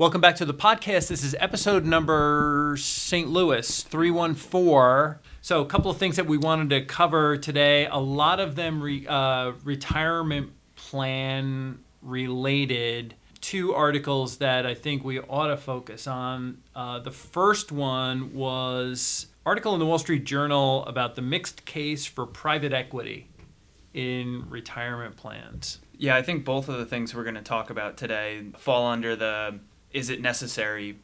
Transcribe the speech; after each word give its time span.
Welcome 0.00 0.22
back 0.22 0.36
to 0.36 0.46
the 0.46 0.54
podcast. 0.54 1.08
This 1.08 1.22
is 1.22 1.36
episode 1.38 1.84
number 1.84 2.74
St. 2.78 3.28
Louis 3.28 3.82
314. 3.82 5.20
So, 5.42 5.60
a 5.60 5.66
couple 5.66 5.90
of 5.90 5.98
things 5.98 6.16
that 6.16 6.24
we 6.24 6.38
wanted 6.38 6.70
to 6.70 6.86
cover 6.86 7.36
today. 7.36 7.84
A 7.84 7.98
lot 7.98 8.40
of 8.40 8.56
them 8.56 8.82
re, 8.82 9.06
uh, 9.06 9.52
retirement 9.62 10.52
plan 10.74 11.80
related. 12.00 13.12
Two 13.42 13.74
articles 13.74 14.38
that 14.38 14.64
I 14.64 14.72
think 14.72 15.04
we 15.04 15.20
ought 15.20 15.48
to 15.48 15.58
focus 15.58 16.06
on. 16.06 16.62
Uh, 16.74 17.00
the 17.00 17.10
first 17.10 17.70
one 17.70 18.32
was 18.32 19.26
article 19.44 19.74
in 19.74 19.80
the 19.80 19.86
Wall 19.86 19.98
Street 19.98 20.24
Journal 20.24 20.82
about 20.86 21.14
the 21.14 21.20
mixed 21.20 21.66
case 21.66 22.06
for 22.06 22.24
private 22.24 22.72
equity 22.72 23.28
in 23.92 24.48
retirement 24.48 25.16
plans. 25.16 25.80
Yeah, 25.98 26.16
I 26.16 26.22
think 26.22 26.46
both 26.46 26.70
of 26.70 26.78
the 26.78 26.86
things 26.86 27.14
we're 27.14 27.24
going 27.24 27.34
to 27.34 27.42
talk 27.42 27.68
about 27.68 27.98
today 27.98 28.46
fall 28.56 28.86
under 28.86 29.14
the 29.14 29.60
is 29.92 30.10
it 30.10 30.20
necessary 30.20 30.96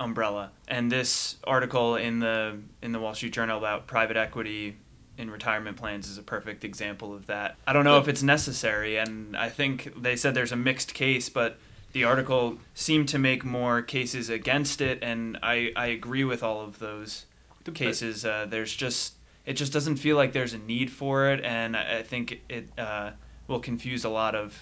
umbrella. 0.00 0.50
And 0.68 0.90
this 0.90 1.36
article 1.44 1.96
in 1.96 2.20
the 2.20 2.58
in 2.82 2.92
the 2.92 3.00
Wall 3.00 3.14
Street 3.14 3.32
Journal 3.32 3.58
about 3.58 3.86
private 3.86 4.16
equity 4.16 4.76
in 5.16 5.30
retirement 5.30 5.76
plans 5.76 6.08
is 6.08 6.18
a 6.18 6.22
perfect 6.22 6.64
example 6.64 7.14
of 7.14 7.26
that. 7.26 7.56
I 7.66 7.72
don't 7.72 7.84
know 7.84 7.98
if 7.98 8.08
it's 8.08 8.22
necessary 8.22 8.96
and 8.96 9.36
I 9.36 9.48
think 9.48 9.92
they 10.00 10.16
said 10.16 10.34
there's 10.34 10.52
a 10.52 10.56
mixed 10.56 10.92
case, 10.92 11.28
but 11.28 11.58
the 11.92 12.02
article 12.02 12.58
seemed 12.74 13.08
to 13.10 13.18
make 13.18 13.44
more 13.44 13.80
cases 13.80 14.28
against 14.28 14.80
it 14.80 14.98
and 15.02 15.38
I, 15.40 15.72
I 15.76 15.86
agree 15.86 16.24
with 16.24 16.42
all 16.42 16.60
of 16.62 16.80
those 16.80 17.26
cases. 17.74 18.24
Uh, 18.24 18.46
there's 18.48 18.74
just 18.74 19.14
it 19.46 19.52
just 19.52 19.72
doesn't 19.72 19.96
feel 19.96 20.16
like 20.16 20.32
there's 20.32 20.54
a 20.54 20.58
need 20.58 20.90
for 20.90 21.28
it 21.28 21.44
and 21.44 21.76
I 21.76 22.02
think 22.02 22.42
it 22.48 22.68
uh, 22.76 23.12
will 23.46 23.60
confuse 23.60 24.04
a 24.04 24.08
lot 24.08 24.34
of 24.34 24.60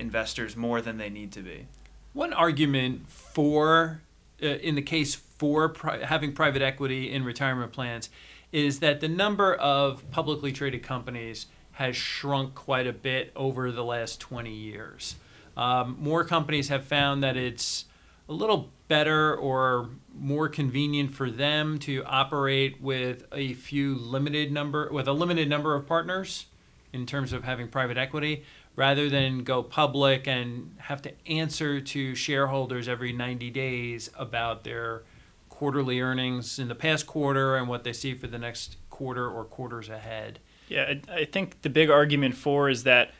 investors 0.00 0.56
more 0.56 0.80
than 0.80 0.96
they 0.96 1.10
need 1.10 1.30
to 1.32 1.42
be. 1.42 1.68
One 2.12 2.32
argument 2.32 3.08
for, 3.08 4.02
uh, 4.42 4.46
in 4.46 4.74
the 4.74 4.82
case 4.82 5.14
for 5.14 5.68
pri- 5.70 6.04
having 6.04 6.32
private 6.32 6.60
equity 6.60 7.10
in 7.10 7.24
retirement 7.24 7.72
plans, 7.72 8.10
is 8.52 8.80
that 8.80 9.00
the 9.00 9.08
number 9.08 9.54
of 9.54 10.08
publicly 10.10 10.52
traded 10.52 10.82
companies 10.82 11.46
has 11.72 11.96
shrunk 11.96 12.54
quite 12.54 12.86
a 12.86 12.92
bit 12.92 13.32
over 13.34 13.72
the 13.72 13.82
last 13.82 14.20
20 14.20 14.52
years. 14.52 15.16
Um, 15.56 15.96
more 15.98 16.22
companies 16.24 16.68
have 16.68 16.84
found 16.84 17.22
that 17.22 17.36
it's 17.36 17.86
a 18.28 18.32
little 18.32 18.70
better 18.88 19.34
or 19.34 19.88
more 20.14 20.48
convenient 20.48 21.12
for 21.12 21.30
them 21.30 21.78
to 21.78 22.04
operate 22.04 22.80
with 22.80 23.24
a 23.32 23.54
few 23.54 23.94
limited 23.94 24.52
number 24.52 24.90
with 24.92 25.08
a 25.08 25.12
limited 25.12 25.48
number 25.48 25.74
of 25.74 25.86
partners 25.86 26.46
in 26.92 27.06
terms 27.06 27.32
of 27.32 27.44
having 27.44 27.68
private 27.68 27.96
equity 27.96 28.44
rather 28.76 29.08
than 29.08 29.44
go 29.44 29.62
public 29.62 30.26
and 30.26 30.74
have 30.78 31.02
to 31.02 31.12
answer 31.26 31.80
to 31.80 32.14
shareholders 32.14 32.88
every 32.88 33.12
90 33.12 33.50
days 33.50 34.10
about 34.18 34.64
their 34.64 35.02
quarterly 35.48 36.00
earnings 36.00 36.58
in 36.58 36.68
the 36.68 36.74
past 36.74 37.06
quarter 37.06 37.56
and 37.56 37.68
what 37.68 37.84
they 37.84 37.92
see 37.92 38.14
for 38.14 38.26
the 38.26 38.38
next 38.38 38.76
quarter 38.90 39.28
or 39.28 39.44
quarters 39.44 39.88
ahead. 39.88 40.38
Yeah, 40.68 40.94
I, 41.08 41.24
think 41.24 41.62
the 41.62 41.70
big 41.70 41.90
argument 41.90 42.34
for 42.34 42.70
is 42.70 42.84
that 42.84 43.10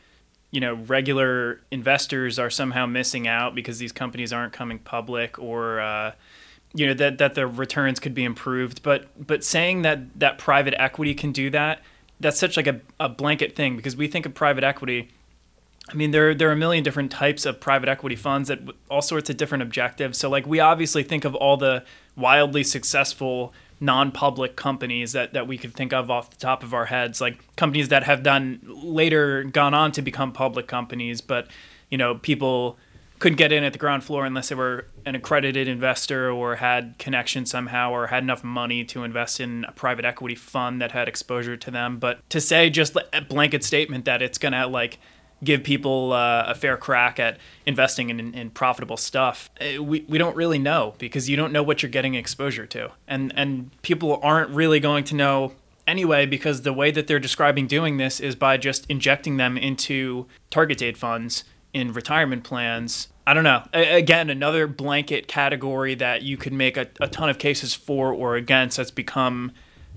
you 0.49 0.59
know 0.59 0.73
regular 0.73 1.61
investors 1.71 2.39
are 2.39 2.49
somehow 2.49 2.85
missing 2.85 3.27
out 3.27 3.53
because 3.53 3.77
these 3.77 3.91
companies 3.91 4.33
aren't 4.33 4.53
coming 4.53 4.79
public 4.79 5.37
or 5.37 5.79
uh, 5.79 6.13
you 6.73 6.87
know 6.87 6.93
that 6.95 7.17
that 7.19 7.35
the 7.35 7.45
returns 7.45 7.99
could 7.99 8.13
be 8.13 8.23
improved 8.23 8.81
but 8.81 9.07
but 9.17 9.43
saying 9.43 9.83
that 9.83 10.19
that 10.19 10.37
private 10.37 10.73
equity 10.77 11.13
can 11.13 11.31
do 11.31 11.49
that 11.49 11.81
that's 12.19 12.39
such 12.39 12.57
like 12.57 12.67
a, 12.67 12.79
a 12.99 13.09
blanket 13.09 13.55
thing 13.55 13.75
because 13.75 13.95
we 13.95 14.07
think 14.07 14.25
of 14.25 14.33
private 14.33 14.63
equity 14.63 15.09
I 15.89 15.95
mean, 15.95 16.11
there 16.11 16.33
there 16.33 16.49
are 16.49 16.53
a 16.53 16.57
million 16.57 16.83
different 16.83 17.11
types 17.11 17.45
of 17.45 17.59
private 17.59 17.89
equity 17.89 18.15
funds 18.15 18.49
that 18.49 18.59
all 18.89 19.01
sorts 19.01 19.29
of 19.29 19.37
different 19.37 19.61
objectives. 19.61 20.17
So, 20.17 20.29
like, 20.29 20.47
we 20.47 20.59
obviously 20.59 21.03
think 21.03 21.25
of 21.25 21.35
all 21.35 21.57
the 21.57 21.83
wildly 22.15 22.63
successful 22.63 23.53
non-public 23.83 24.55
companies 24.55 25.11
that, 25.11 25.33
that 25.33 25.45
we 25.45 25.57
could 25.57 25.73
think 25.73 25.91
of 25.91 26.09
off 26.09 26.29
the 26.29 26.37
top 26.37 26.63
of 26.63 26.73
our 26.73 26.85
heads, 26.85 27.19
like 27.19 27.37
companies 27.57 27.89
that 27.89 28.03
have 28.03 28.23
done 28.23 28.59
later 28.65 29.43
gone 29.43 29.73
on 29.73 29.91
to 29.91 30.01
become 30.01 30.31
public 30.31 30.67
companies, 30.67 31.19
but 31.19 31.47
you 31.89 31.97
know, 31.97 32.15
people 32.15 32.77
couldn't 33.19 33.37
get 33.37 33.51
in 33.51 33.63
at 33.63 33.73
the 33.73 33.79
ground 33.79 34.03
floor 34.03 34.25
unless 34.25 34.49
they 34.49 34.55
were 34.55 34.87
an 35.05 35.15
accredited 35.15 35.67
investor 35.67 36.31
or 36.31 36.55
had 36.55 36.95
connection 36.97 37.45
somehow 37.45 37.91
or 37.91 38.07
had 38.07 38.23
enough 38.23 38.43
money 38.43 38.83
to 38.85 39.03
invest 39.03 39.39
in 39.39 39.65
a 39.67 39.71
private 39.73 40.05
equity 40.05 40.35
fund 40.35 40.81
that 40.81 40.91
had 40.93 41.07
exposure 41.07 41.57
to 41.57 41.69
them. 41.69 41.99
But 41.99 42.27
to 42.29 42.39
say 42.41 42.69
just 42.69 42.97
a 43.11 43.21
blanket 43.21 43.63
statement 43.63 44.05
that 44.05 44.21
it's 44.21 44.37
gonna 44.37 44.67
like 44.67 44.97
give 45.43 45.63
people 45.63 46.13
uh, 46.13 46.45
a 46.47 46.55
fair 46.55 46.77
crack 46.77 47.19
at 47.19 47.37
investing 47.65 48.09
in, 48.09 48.33
in 48.33 48.49
profitable 48.49 48.97
stuff. 48.97 49.49
Uh, 49.59 49.81
we, 49.81 50.05
we 50.07 50.17
don't 50.17 50.35
really 50.35 50.59
know 50.59 50.95
because 50.97 51.29
you 51.29 51.35
don't 51.35 51.51
know 51.51 51.63
what 51.63 51.81
you're 51.81 51.89
getting 51.89 52.15
exposure 52.15 52.65
to. 52.67 52.91
And, 53.07 53.33
and 53.35 53.71
people 53.81 54.19
aren't 54.23 54.49
really 54.51 54.79
going 54.79 55.03
to 55.05 55.15
know 55.15 55.53
anyway 55.87 56.25
because 56.25 56.61
the 56.61 56.73
way 56.73 56.91
that 56.91 57.07
they're 57.07 57.19
describing 57.19 57.67
doing 57.67 57.97
this 57.97 58.19
is 58.19 58.35
by 58.35 58.57
just 58.57 58.85
injecting 58.89 59.37
them 59.37 59.57
into 59.57 60.27
target 60.49 60.77
date 60.77 60.97
funds 60.97 61.43
in 61.73 61.91
retirement 61.91 62.43
plans. 62.43 63.07
I 63.25 63.33
don't 63.33 63.43
know. 63.43 63.63
A- 63.73 63.97
again, 63.97 64.29
another 64.29 64.67
blanket 64.67 65.27
category 65.27 65.95
that 65.95 66.21
you 66.21 66.37
could 66.37 66.53
make 66.53 66.77
a, 66.77 66.87
a 66.99 67.07
ton 67.07 67.29
of 67.29 67.37
cases 67.37 67.73
for 67.73 68.13
or 68.13 68.35
against 68.35 68.77
that's 68.77 68.91
become 68.91 69.51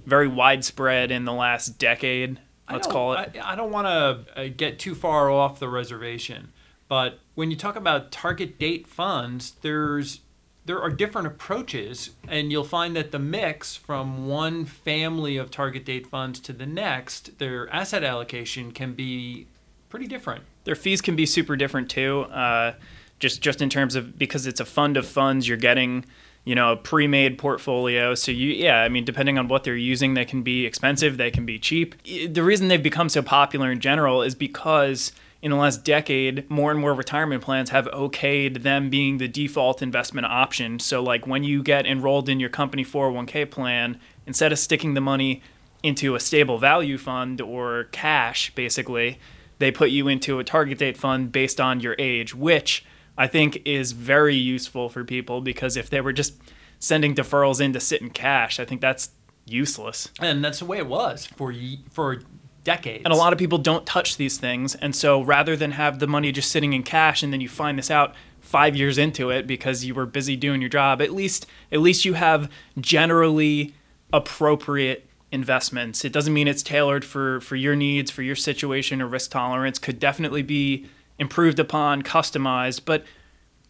very 0.07 0.29
widespread 0.29 1.11
in 1.11 1.25
the 1.25 1.33
last 1.33 1.79
decade 1.79 2.39
let's 2.71 2.87
call 2.87 3.13
it. 3.15 3.37
I, 3.43 3.53
I 3.53 3.57
don't 3.57 3.71
want 3.71 3.87
to 3.87 4.41
uh, 4.41 4.49
get 4.57 4.79
too 4.79 4.95
far 4.95 5.31
off 5.31 5.59
the 5.59 5.69
reservation, 5.69 6.53
but 6.89 7.21
when 7.35 7.51
you 7.51 7.57
talk 7.57 7.77
about 7.77 8.11
target 8.11 8.59
date 8.59 8.87
funds, 8.87 9.53
there's 9.63 10.21
there 10.67 10.83
are 10.83 10.91
different 10.91 11.29
approaches, 11.29 12.11
and 12.27 12.51
you'll 12.51 12.65
find 12.65 12.97
that 12.97 13.13
the 13.13 13.21
mix 13.21 13.77
from 13.77 14.27
one 14.27 14.65
family 14.65 15.37
of 15.37 15.51
target 15.51 15.85
date 15.85 16.09
funds 16.09 16.41
to 16.41 16.53
the 16.53 16.67
next, 16.67 17.39
their 17.39 17.73
asset 17.73 18.03
allocation 18.03 18.73
can 18.73 18.93
be 18.93 19.47
pretty 19.89 20.09
different. 20.09 20.43
Their 20.65 20.75
fees 20.75 21.01
can 21.01 21.15
be 21.15 21.25
super 21.25 21.55
different 21.55 21.89
too. 21.89 22.23
Uh, 22.23 22.75
just 23.19 23.41
just 23.41 23.63
in 23.63 23.71
terms 23.71 23.95
of 23.95 24.19
because 24.19 24.47
it's 24.47 24.61
a 24.61 24.65
fund 24.65 24.97
of 24.97 25.07
funds, 25.07 25.47
you're 25.49 25.57
getting 25.57 26.05
you 26.47 26.55
know, 26.55 26.77
pre-made 26.77 27.39
portfolio. 27.39 28.15
So 28.15 28.31
you, 28.31 28.51
yeah, 28.51 28.81
I 28.81 28.89
mean, 28.89 29.05
depending 29.05 29.37
on 29.37 29.49
what 29.49 29.65
they're 29.65 29.77
using, 29.77 30.15
they 30.15 30.25
can 30.25 30.43
be 30.43 30.65
expensive, 30.65 31.17
they 31.17 31.31
can 31.31 31.45
be 31.45 31.59
cheap. 31.59 31.97
The 32.05 32.43
reason 32.43 32.69
they've 32.69 32.83
become 32.83 33.09
so 33.09 33.21
popular 33.21 33.71
in 33.71 33.81
general 33.81 34.23
is 34.23 34.37
because 34.37 35.11
in 35.43 35.51
the 35.51 35.57
last 35.57 35.85
decade, 35.85 36.49
more 36.49 36.71
and 36.71 36.79
more 36.79 36.95
retirement 36.95 37.43
plans 37.43 37.71
have 37.71 37.87
okayed 37.87 38.63
them 38.63 38.89
being 38.89 39.19
the 39.19 39.27
default 39.27 39.83
investment 39.83 40.29
option. 40.29 40.79
So, 40.79 41.03
like 41.03 41.27
when 41.27 41.43
you 41.43 41.65
get 41.65 41.85
enrolled 41.85 42.29
in 42.29 42.39
your 42.39 42.49
company 42.49 42.85
401k 42.85 43.51
plan, 43.51 44.01
instead 44.25 44.53
of 44.53 44.59
sticking 44.61 44.95
the 44.95 45.01
money 45.01 45.43
into 45.83 46.15
a 46.15 46.21
stable 46.21 46.59
value 46.59 46.97
fund 46.97 47.41
or 47.41 47.89
cash, 47.91 48.55
basically, 48.55 49.19
they 49.59 49.73
put 49.73 49.91
you 49.91 50.07
into 50.07 50.39
a 50.39 50.45
target 50.45 50.79
date 50.79 50.97
fund 50.97 51.33
based 51.33 51.61
on 51.61 51.81
your 51.81 51.97
age, 51.99 52.37
which 52.37 52.85
I 53.19 53.27
think 53.27 53.63
is 53.65 53.93
very 53.93 54.37
useful 54.37 54.89
for 54.89 55.05
people 55.05 55.41
because 55.41 55.77
if 55.77 55.89
they 55.89 56.01
were 56.01 56.13
just 56.13 56.35
sending 56.79 57.15
deferrals 57.15 57.61
in 57.61 57.73
to 57.73 57.81
sit 57.81 58.03
in 58.03 58.11
cash, 58.11 58.61
I 58.61 58.65
think 58.65 58.81
that's 58.81 59.11
useless. 59.47 60.11
And 60.21 60.45
that's 60.45 60.59
the 60.59 60.65
way 60.67 60.79
it 60.79 60.87
was 60.87 61.27
for 61.27 61.55
for 61.91 62.21
decades. 62.65 63.03
And 63.05 63.15
a 63.15 63.17
lot 63.17 63.33
of 63.33 63.39
people 63.39 63.59
don't 63.59 63.87
touch 63.87 64.17
these 64.17 64.39
things, 64.39 64.75
and 64.75 64.95
so 64.95 65.23
rather 65.23 65.57
than 65.57 65.71
have 65.73 66.01
the 66.01 66.07
money 66.07 66.33
just 66.33 66.51
sitting 66.51 66.73
in 66.73 66.83
cash 66.83 67.23
and 67.23 67.33
then 67.33 67.41
you 67.41 67.49
find 67.49 67.79
this 67.79 67.91
out 67.91 68.15
5 68.41 68.77
years 68.77 68.99
into 68.99 69.31
it 69.31 69.47
because 69.47 69.85
you 69.85 69.95
were 69.95 70.07
busy 70.07 70.37
doing 70.37 70.61
your 70.61 70.71
job, 70.71 71.01
at 71.01 71.13
least 71.13 71.47
at 71.73 71.81
least 71.81 72.05
you 72.05 72.15
have 72.15 72.51
generally 72.79 73.75
appropriate 74.13 75.09
investments. 75.33 76.05
It 76.05 76.13
doesn't 76.13 76.33
mean 76.35 76.49
it's 76.49 76.63
tailored 76.63 77.05
for 77.05 77.41
for 77.41 77.57
your 77.57 77.77
needs, 77.77 78.11
for 78.11 78.23
your 78.23 78.37
situation 78.37 79.01
or 79.01 79.07
risk 79.07 79.31
tolerance. 79.31 79.79
Could 79.79 79.99
definitely 79.99 80.43
be 80.43 80.87
improved 81.19 81.59
upon, 81.59 82.03
customized, 82.03 82.83
but 82.85 83.05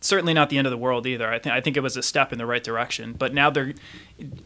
certainly 0.01 0.35
not 0.35 0.51
the 0.51 0.59
end 0.59 0.67
of 0.67 0.71
the 0.71 0.79
world 0.79 1.07
either. 1.07 1.33
I 1.33 1.39
think 1.39 1.55
I 1.55 1.61
think 1.61 1.77
it 1.77 1.81
was 1.81 1.97
a 1.97 2.03
step 2.03 2.33
in 2.33 2.39
the 2.39 2.47
right 2.47 2.63
direction. 2.63 3.13
But 3.13 3.35
now 3.35 3.51
they're, 3.51 3.75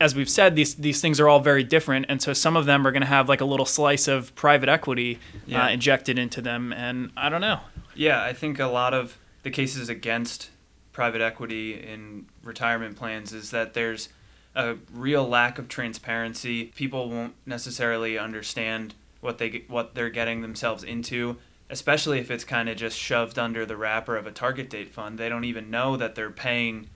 as 0.00 0.14
we've 0.14 0.28
said, 0.28 0.56
these 0.56 0.74
these 0.76 1.00
things 1.00 1.20
are 1.20 1.28
all 1.28 1.40
very 1.40 1.64
different, 1.64 2.06
and 2.08 2.20
so 2.22 2.32
some 2.32 2.56
of 2.56 2.66
them 2.66 2.86
are 2.86 2.92
going 2.92 3.02
to 3.02 3.08
have 3.08 3.28
like 3.28 3.40
a 3.40 3.44
little 3.44 3.66
slice 3.66 4.08
of 4.08 4.34
private 4.34 4.68
equity 4.68 5.16
uh, 5.16 5.38
yeah. 5.46 5.64
uh, 5.66 5.68
injected 5.70 6.18
into 6.18 6.40
them, 6.40 6.72
and 6.72 7.10
I 7.16 7.28
don't 7.28 7.40
know. 7.40 7.60
Yeah, 7.94 8.22
I 8.22 8.32
think 8.32 8.58
a 8.58 8.66
lot 8.66 8.94
of 8.94 9.18
the 9.42 9.50
cases 9.50 9.88
against 9.88 10.50
private 10.92 11.20
equity 11.20 11.74
in 11.74 12.26
retirement 12.42 12.96
plans 12.96 13.32
is 13.32 13.50
that 13.50 13.74
there's 13.74 14.08
a 14.54 14.76
real 14.92 15.26
lack 15.26 15.58
of 15.58 15.68
transparency. 15.68 16.66
People 16.66 17.08
won't 17.08 17.34
necessarily 17.46 18.18
understand 18.18 18.94
what 19.20 19.38
they 19.38 19.64
what 19.68 19.94
they're 19.94 20.10
getting 20.10 20.40
themselves 20.42 20.82
into, 20.82 21.36
especially 21.70 22.18
if 22.18 22.30
it's 22.30 22.44
kind 22.44 22.68
of 22.68 22.76
just 22.76 22.98
shoved 22.98 23.38
under 23.38 23.64
the 23.64 23.76
wrapper 23.76 24.16
of 24.16 24.26
a 24.26 24.32
target 24.32 24.68
date 24.68 24.92
fund. 24.92 25.18
They 25.18 25.28
don't 25.28 25.44
even 25.44 25.70
know 25.70 25.96
that 25.96 26.14
they're 26.14 26.30
paying 26.30 26.90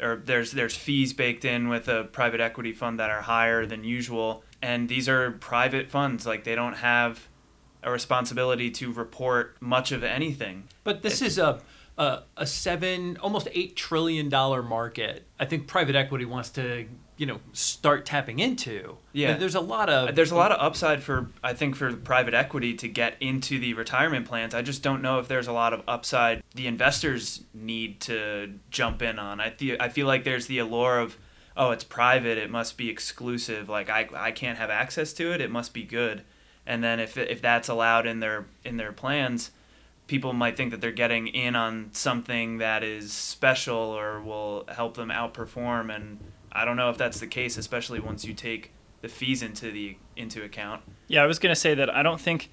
or 0.00 0.16
there's 0.24 0.52
there's 0.52 0.76
fees 0.76 1.12
baked 1.12 1.44
in 1.44 1.68
with 1.68 1.88
a 1.88 2.04
private 2.04 2.40
equity 2.40 2.72
fund 2.72 2.98
that 2.98 3.10
are 3.10 3.22
higher 3.22 3.66
than 3.66 3.84
usual 3.84 4.42
and 4.62 4.88
these 4.88 5.08
are 5.08 5.30
private 5.32 5.88
funds 5.90 6.26
like 6.26 6.44
they 6.44 6.54
don't 6.54 6.74
have 6.74 7.28
a 7.82 7.90
responsibility 7.90 8.70
to 8.70 8.92
report 8.92 9.56
much 9.60 9.92
of 9.92 10.02
anything 10.02 10.64
But 10.84 11.02
this 11.02 11.22
is 11.22 11.38
a, 11.38 11.60
a 12.00 12.22
a 12.36 12.46
seven, 12.46 13.18
almost 13.18 13.46
eight 13.52 13.76
trillion 13.76 14.28
dollar 14.28 14.62
market. 14.62 15.26
I 15.38 15.44
think 15.44 15.66
private 15.68 15.94
equity 15.94 16.24
wants 16.24 16.48
to, 16.50 16.86
you 17.18 17.26
know, 17.26 17.40
start 17.52 18.06
tapping 18.06 18.38
into. 18.38 18.96
Yeah. 19.12 19.36
there's 19.36 19.54
a 19.54 19.60
lot 19.60 19.90
of 19.90 20.16
there's 20.16 20.30
a 20.30 20.36
lot 20.36 20.50
of 20.50 20.58
upside 20.60 21.02
for 21.02 21.28
I 21.44 21.52
think 21.52 21.76
for 21.76 21.94
private 21.94 22.32
equity 22.32 22.74
to 22.74 22.88
get 22.88 23.16
into 23.20 23.60
the 23.60 23.74
retirement 23.74 24.26
plans. 24.26 24.54
I 24.54 24.62
just 24.62 24.82
don't 24.82 25.02
know 25.02 25.18
if 25.18 25.28
there's 25.28 25.46
a 25.46 25.52
lot 25.52 25.74
of 25.74 25.82
upside 25.86 26.42
the 26.54 26.66
investors 26.66 27.44
need 27.52 28.00
to 28.00 28.54
jump 28.70 29.02
in 29.02 29.18
on. 29.18 29.38
I 29.38 29.50
feel 29.50 29.76
I 29.78 29.90
feel 29.90 30.06
like 30.06 30.24
there's 30.24 30.46
the 30.46 30.58
allure 30.58 30.98
of 30.98 31.18
oh 31.54 31.70
it's 31.70 31.84
private 31.84 32.38
it 32.38 32.48
must 32.48 32.78
be 32.78 32.88
exclusive 32.88 33.68
like 33.68 33.90
I, 33.90 34.08
I 34.14 34.30
can't 34.30 34.56
have 34.56 34.70
access 34.70 35.12
to 35.14 35.32
it 35.32 35.40
it 35.40 35.50
must 35.50 35.74
be 35.74 35.82
good 35.82 36.22
and 36.64 36.82
then 36.82 37.00
if 37.00 37.18
if 37.18 37.42
that's 37.42 37.68
allowed 37.68 38.06
in 38.06 38.20
their 38.20 38.46
in 38.64 38.76
their 38.76 38.92
plans 38.92 39.50
people 40.10 40.32
might 40.32 40.56
think 40.56 40.72
that 40.72 40.80
they're 40.80 40.90
getting 40.90 41.28
in 41.28 41.54
on 41.54 41.88
something 41.92 42.58
that 42.58 42.82
is 42.82 43.12
special 43.12 43.76
or 43.76 44.20
will 44.20 44.64
help 44.66 44.96
them 44.96 45.08
outperform 45.08 45.94
and 45.94 46.18
I 46.50 46.64
don't 46.64 46.76
know 46.76 46.90
if 46.90 46.98
that's 46.98 47.20
the 47.20 47.28
case 47.28 47.56
especially 47.56 48.00
once 48.00 48.24
you 48.24 48.34
take 48.34 48.72
the 49.02 49.08
fees 49.08 49.40
into 49.40 49.70
the 49.70 49.96
into 50.16 50.42
account 50.42 50.82
Yeah, 51.06 51.22
I 51.22 51.26
was 51.26 51.38
going 51.38 51.54
to 51.54 51.60
say 51.60 51.74
that 51.74 51.94
I 51.94 52.02
don't 52.02 52.20
think 52.20 52.50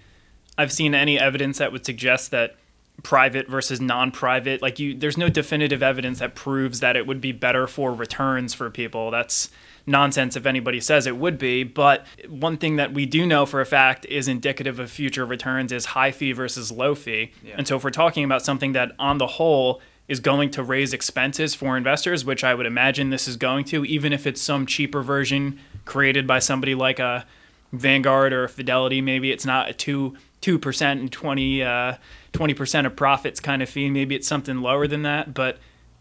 I've 0.55 0.71
seen 0.71 0.93
any 0.93 1.19
evidence 1.19 1.57
that 1.57 1.71
would 1.71 1.83
suggest 1.83 2.29
that 2.29 2.57
private 3.01 3.47
versus 3.47 3.81
non-private 3.81 4.61
like 4.61 4.77
you 4.77 4.95
there's 4.95 5.17
no 5.17 5.27
definitive 5.27 5.81
evidence 5.81 6.19
that 6.19 6.35
proves 6.35 6.79
that 6.79 6.95
it 6.95 7.07
would 7.07 7.19
be 7.19 7.31
better 7.31 7.65
for 7.65 7.91
returns 7.91 8.53
for 8.53 8.69
people. 8.69 9.09
That's 9.09 9.49
nonsense 9.87 10.35
if 10.35 10.45
anybody 10.45 10.79
says 10.79 11.07
it 11.07 11.17
would 11.17 11.37
be, 11.37 11.63
but 11.63 12.05
one 12.27 12.57
thing 12.57 12.75
that 12.75 12.93
we 12.93 13.05
do 13.05 13.25
know 13.25 13.45
for 13.45 13.61
a 13.61 13.65
fact 13.65 14.05
is 14.05 14.27
indicative 14.27 14.79
of 14.79 14.91
future 14.91 15.25
returns 15.25 15.71
is 15.71 15.85
high 15.85 16.11
fee 16.11 16.33
versus 16.33 16.71
low 16.71 16.93
fee. 16.93 17.31
Yeah. 17.43 17.55
And 17.57 17.67
so 17.67 17.77
if 17.77 17.83
we're 17.83 17.89
talking 17.89 18.23
about 18.25 18.43
something 18.43 18.73
that 18.73 18.91
on 18.99 19.17
the 19.17 19.27
whole 19.27 19.81
is 20.07 20.19
going 20.19 20.51
to 20.51 20.63
raise 20.63 20.93
expenses 20.93 21.55
for 21.55 21.77
investors, 21.77 22.23
which 22.23 22.43
I 22.43 22.53
would 22.53 22.65
imagine 22.65 23.09
this 23.09 23.27
is 23.27 23.37
going 23.37 23.65
to, 23.65 23.83
even 23.85 24.13
if 24.13 24.27
it's 24.27 24.41
some 24.41 24.65
cheaper 24.65 25.01
version 25.01 25.59
created 25.85 26.27
by 26.27 26.39
somebody 26.39 26.75
like 26.75 26.99
a 26.99 27.25
Vanguard 27.73 28.31
or 28.31 28.47
Fidelity, 28.47 29.01
maybe 29.01 29.31
it's 29.31 29.45
not 29.45 29.69
a 29.69 29.73
two 29.73 30.15
two 30.39 30.59
percent 30.59 31.01
and 31.01 31.61
uh, 31.61 31.97
20 32.31 32.53
percent 32.53 32.87
of 32.87 32.95
profits 32.95 33.39
kind 33.39 33.61
of 33.61 33.69
fee. 33.69 33.89
Maybe 33.89 34.15
it's 34.15 34.27
something 34.27 34.61
lower 34.61 34.87
than 34.87 35.03
that. 35.03 35.33
But 35.33 35.57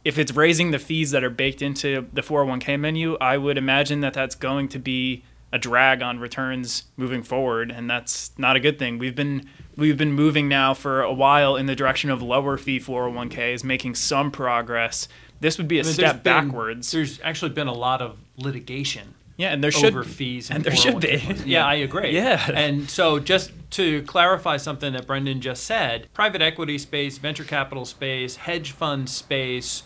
if 0.06 0.18
it's 0.18 0.32
raising 0.36 0.70
the 0.70 0.78
fees 0.78 1.10
that 1.10 1.24
are 1.24 1.30
baked 1.30 1.60
into 1.62 2.06
the 2.12 2.20
401k 2.22 2.78
menu, 2.78 3.16
I 3.20 3.36
would 3.36 3.58
imagine 3.58 4.00
that 4.02 4.14
that's 4.14 4.36
going 4.36 4.68
to 4.68 4.78
be 4.78 5.24
a 5.52 5.58
drag 5.58 6.00
on 6.00 6.20
returns 6.20 6.84
moving 6.96 7.22
forward, 7.24 7.72
and 7.72 7.90
that's 7.90 8.30
not 8.38 8.54
a 8.54 8.60
good 8.60 8.78
thing. 8.78 8.98
We've 8.98 9.16
been 9.16 9.48
we've 9.76 9.96
been 9.96 10.12
moving 10.12 10.48
now 10.48 10.74
for 10.74 11.02
a 11.02 11.12
while 11.12 11.56
in 11.56 11.66
the 11.66 11.74
direction 11.74 12.10
of 12.10 12.22
lower 12.22 12.56
fee 12.56 12.78
401ks, 12.78 13.64
making 13.64 13.96
some 13.96 14.30
progress. 14.30 15.08
This 15.40 15.58
would 15.58 15.66
be 15.66 15.78
a 15.78 15.80
I 15.80 15.82
mean, 15.82 15.96
there's 15.96 16.08
step 16.10 16.22
been- 16.22 16.48
backwards. 16.48 16.90
There's 16.92 17.20
actually 17.22 17.50
been 17.50 17.66
a 17.66 17.74
lot 17.74 18.00
of 18.00 18.16
litigation 18.36 19.14
Yeah, 19.36 19.52
and 19.52 19.62
there 19.62 19.70
should 19.72 19.86
over 19.92 20.04
fees 20.04 20.50
and 20.52 20.62
there 20.62 20.74
should 20.76 21.00
be. 21.00 21.08
401k. 21.18 21.46
Yeah, 21.54 21.66
I 21.66 21.74
agree. 21.74 22.10
Yeah. 22.10 22.48
And 22.54 22.88
so 22.88 23.18
just 23.18 23.50
to 23.72 24.02
clarify 24.02 24.56
something 24.56 24.92
that 24.92 25.06
Brendan 25.06 25.40
just 25.40 25.64
said, 25.64 26.06
private 26.14 26.42
equity 26.42 26.78
space, 26.78 27.18
venture 27.18 27.44
capital 27.44 27.84
space, 27.84 28.36
hedge 28.36 28.70
fund 28.72 29.08
space 29.10 29.82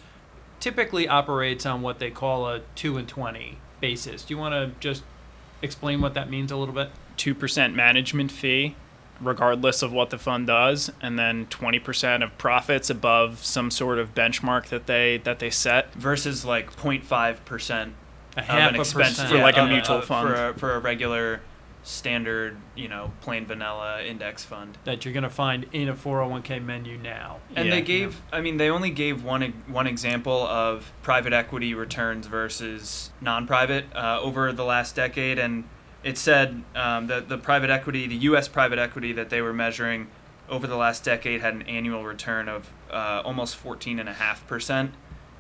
typically 0.61 1.09
operates 1.09 1.65
on 1.67 1.83
what 1.83 1.99
they 1.99 2.11
call 2.11 2.47
a 2.49 2.61
2 2.77 2.97
and 2.99 3.09
20 3.09 3.59
basis. 3.81 4.23
Do 4.25 4.35
you 4.35 4.39
want 4.39 4.53
to 4.55 4.79
just 4.81 5.03
explain 5.62 6.01
what 6.01 6.15
that 6.15 6.31
means 6.31 6.53
a 6.53 6.57
little 6.57 6.75
bit? 6.75 6.91
two 7.17 7.35
percent 7.35 7.75
management 7.75 8.31
fee, 8.33 8.75
regardless 9.21 9.83
of 9.83 9.93
what 9.93 10.09
the 10.09 10.17
fund 10.17 10.47
does, 10.47 10.91
and 11.03 11.19
then 11.19 11.45
twenty 11.51 11.79
percent 11.79 12.23
of 12.23 12.37
profits 12.39 12.89
above 12.89 13.45
some 13.45 13.71
sort 13.71 13.99
of 13.99 14.15
benchmark 14.15 14.67
that 14.69 14.87
they 14.87 15.19
that 15.25 15.39
they 15.39 15.51
set. 15.51 15.93
versus 15.95 16.45
like 16.47 16.75
0.5 16.77 17.45
percent 17.45 17.93
A 18.37 18.41
of 18.41 18.45
half 18.47 18.71
an 18.71 18.77
a 18.77 18.81
expense 18.81 19.11
percent. 19.21 19.29
For 19.31 19.37
like 19.39 19.57
a 19.59 19.65
of 19.65 19.69
mutual 19.69 19.97
of- 19.99 20.05
fund. 20.07 20.29
for 20.29 20.35
a, 20.49 20.55
for 20.55 20.75
a 20.75 20.79
regular 20.79 21.43
standard 21.82 22.56
you 22.75 22.88
know 22.88 23.11
plain 23.23 23.47
vanilla 23.47 24.03
index 24.05 24.44
fund 24.44 24.77
that 24.85 25.05
you're 25.05 25.15
going 25.15 25.23
to 25.23 25.31
find 25.31 25.67
in 25.73 25.88
a 25.88 25.94
401k 25.94 26.62
menu 26.62 26.99
now. 26.99 27.38
and 27.56 27.69
Yeah. 27.69 27.75
they 27.75 27.81
gave 27.82 28.21
i 28.32 28.41
mean 28.41 28.59
they 28.59 28.69
only 28.69 28.91
gave 28.91 29.25
one 29.25 29.43
one 29.67 29.87
example 29.87 30.47
of 30.47 30.93
private 31.03 31.32
equity 31.32 31.73
returns 31.75 32.27
versus 32.27 33.11
non-private 33.21 33.87
uh, 33.94 34.21
over 34.21 34.53
the 34.53 34.65
last 34.65 34.94
decade 34.94 35.38
and 35.38 35.65
it 36.03 36.17
said 36.19 36.62
um, 36.75 37.06
that 37.09 37.29
the 37.29 37.38
private 37.38 37.71
equity 37.71 38.06
the 38.06 38.17
us 38.17 38.47
private 38.49 38.79
equity 38.79 39.12
that 39.12 39.31
they 39.31 39.41
were 39.41 39.53
measuring 39.55 40.09
over 40.49 40.67
the 40.67 40.76
last 40.76 41.05
decade 41.05 41.41
had 41.41 41.55
an 41.55 41.62
annual 41.62 42.05
return 42.05 42.49
of 42.49 42.71
uh, 42.91 43.23
almost 43.25 43.62
14.5% 43.62 44.91